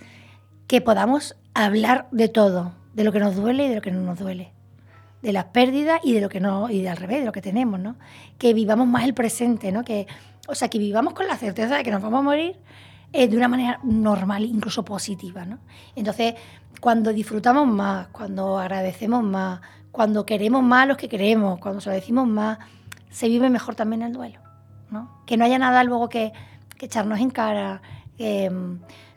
que 0.66 0.80
podamos 0.80 1.36
hablar 1.54 2.08
de 2.10 2.28
todo, 2.28 2.72
de 2.94 3.04
lo 3.04 3.12
que 3.12 3.20
nos 3.20 3.36
duele 3.36 3.66
y 3.66 3.68
de 3.68 3.76
lo 3.76 3.82
que 3.82 3.90
no 3.90 4.00
nos 4.00 4.18
duele. 4.18 4.52
De 5.22 5.32
las 5.32 5.46
pérdidas 5.46 6.00
y 6.02 6.12
de 6.12 6.20
lo 6.20 6.28
que 6.28 6.40
no, 6.40 6.70
y 6.70 6.82
de 6.82 6.88
al 6.88 6.96
revés, 6.96 7.20
de 7.20 7.26
lo 7.26 7.32
que 7.32 7.42
tenemos, 7.42 7.80
¿no? 7.80 7.96
Que 8.38 8.54
vivamos 8.54 8.86
más 8.86 9.04
el 9.04 9.14
presente, 9.14 9.72
¿no? 9.72 9.84
Que, 9.84 10.06
o 10.48 10.54
sea, 10.54 10.68
que 10.68 10.78
vivamos 10.78 11.14
con 11.14 11.26
la 11.26 11.36
certeza 11.36 11.76
de 11.76 11.82
que 11.82 11.90
nos 11.90 12.02
vamos 12.02 12.20
a 12.20 12.22
morir 12.22 12.56
eh, 13.12 13.28
de 13.28 13.36
una 13.36 13.48
manera 13.48 13.80
normal, 13.82 14.44
incluso 14.44 14.84
positiva, 14.84 15.44
¿no? 15.44 15.58
Entonces, 15.94 16.34
cuando 16.80 17.12
disfrutamos 17.12 17.66
más, 17.66 18.08
cuando 18.08 18.58
agradecemos 18.58 19.22
más, 19.22 19.60
cuando 19.90 20.26
queremos 20.26 20.62
más 20.62 20.82
a 20.82 20.86
los 20.86 20.96
que 20.96 21.08
queremos, 21.08 21.58
cuando 21.58 21.80
se 21.80 21.88
lo 21.88 21.94
decimos 21.94 22.28
más, 22.28 22.58
se 23.10 23.28
vive 23.28 23.48
mejor 23.48 23.74
también 23.74 24.02
el 24.02 24.12
duelo. 24.12 24.40
¿no? 24.90 25.22
Que 25.26 25.36
no 25.36 25.44
haya 25.44 25.58
nada 25.58 25.82
luego 25.84 26.08
que, 26.08 26.32
echarnos 26.78 27.18
en 27.20 27.30
cara, 27.30 27.80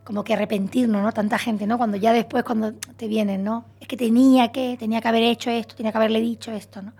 como 0.10 0.24
que 0.24 0.34
arrepentirnos, 0.34 1.04
¿no? 1.04 1.12
Tanta 1.12 1.38
gente, 1.38 1.68
¿no? 1.68 1.78
Cuando 1.78 1.96
ya 1.96 2.12
después, 2.12 2.44
cuando 2.44 2.74
te 2.74 3.08
vienen, 3.08 3.44
¿no? 3.44 3.66
Es 3.80 3.88
que 3.88 3.96
tenía 3.96 4.52
que, 4.52 4.76
tenía 4.76 5.02
que 5.02 5.08
haber 5.08 5.22
hecho 5.22 5.52
esto, 5.52 5.76
tenía 5.76 5.92
que 5.92 6.00
haberle 6.00 6.20
dicho 6.20 6.52
esto, 6.52 6.82
¿no? 6.82 6.94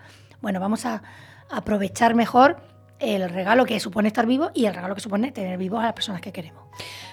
Bueno, 0.44 0.60
vamos 0.60 0.86
a 0.86 1.02
aprovechar 1.50 2.14
mejor 2.14 2.58
el 3.00 3.28
regalo 3.32 3.66
que 3.66 3.80
supone 3.80 4.10
estar 4.10 4.28
vivo 4.28 4.52
y 4.54 4.66
el 4.68 4.76
regalo 4.76 4.94
que 4.94 5.02
supone 5.02 5.32
tener 5.32 5.58
vivos 5.58 5.80
a 5.80 5.86
las 5.86 5.94
personas 5.94 6.22
que 6.22 6.32
queremos. 6.32 6.62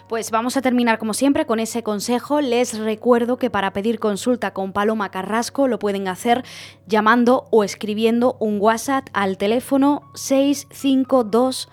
Pues 0.07 0.31
vamos 0.31 0.59
a 0.59 0.61
terminar 0.61 0.99
como 0.99 1.15
siempre 1.15 1.47
con 1.47 1.61
ese 1.61 1.83
consejo. 1.83 2.43
Les 2.43 2.77
recuerdo 2.79 3.39
que 3.39 3.49
para 3.49 3.73
pedir 3.73 3.99
consulta 3.99 4.53
con 4.53 4.75
Paloma 4.75 5.11
Carrasco 5.11 5.67
lo 5.67 5.79
pueden 5.79 6.09
hacer 6.09 6.45
llamando 6.87 7.49
o 7.51 7.65
escribiendo 7.65 8.37
un 8.39 8.61
WhatsApp 8.61 9.09
al 9.15 9.39
teléfono 9.39 10.03
652 10.15 11.71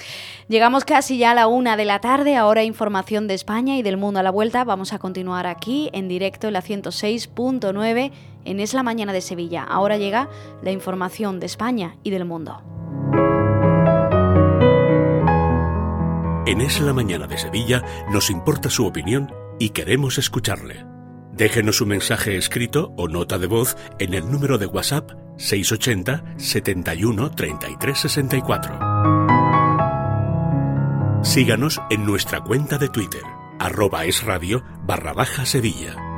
Llegamos 0.47 0.85
casi 0.85 1.17
ya 1.17 1.31
a 1.31 1.35
la 1.35 1.47
una 1.47 1.75
de 1.75 1.83
la 1.83 1.99
tarde, 1.99 2.37
ahora 2.37 2.63
información 2.63 3.27
de 3.27 3.33
España 3.33 3.75
y 3.75 3.81
del 3.81 3.97
mundo 3.97 4.21
a 4.21 4.23
la 4.23 4.31
vuelta. 4.31 4.63
Vamos 4.63 4.93
a 4.93 4.99
continuar 4.99 5.45
aquí 5.45 5.89
en 5.91 6.07
directo 6.07 6.47
en 6.47 6.53
la 6.53 6.63
106.9 6.63 8.11
en 8.45 8.59
Es 8.61 8.73
la 8.73 8.83
Mañana 8.83 9.11
de 9.11 9.19
Sevilla. 9.19 9.63
Ahora 9.63 9.97
llega 9.97 10.29
la 10.63 10.71
información 10.71 11.41
de 11.41 11.47
España 11.47 11.97
y 12.03 12.11
del 12.11 12.23
mundo. 12.23 12.70
En 16.51 16.59
Es 16.59 16.81
la 16.81 16.91
Mañana 16.91 17.27
de 17.27 17.37
Sevilla 17.37 17.81
nos 18.09 18.29
importa 18.29 18.69
su 18.69 18.85
opinión 18.85 19.33
y 19.57 19.69
queremos 19.69 20.17
escucharle. 20.17 20.85
Déjenos 21.31 21.79
un 21.79 21.87
mensaje 21.87 22.35
escrito 22.35 22.93
o 22.97 23.07
nota 23.07 23.37
de 23.37 23.47
voz 23.47 23.77
en 23.99 24.13
el 24.13 24.29
número 24.29 24.57
de 24.57 24.65
WhatsApp 24.65 25.11
680 25.37 26.35
71 26.35 27.31
33 27.31 27.97
64. 27.97 28.79
Síganos 31.23 31.79
en 31.89 32.05
nuestra 32.05 32.41
cuenta 32.41 32.77
de 32.77 32.89
Twitter, 32.89 33.23
arroba 33.57 34.03
es 34.03 34.21
barra 34.25 35.13
baja 35.13 35.45
Sevilla. 35.45 36.10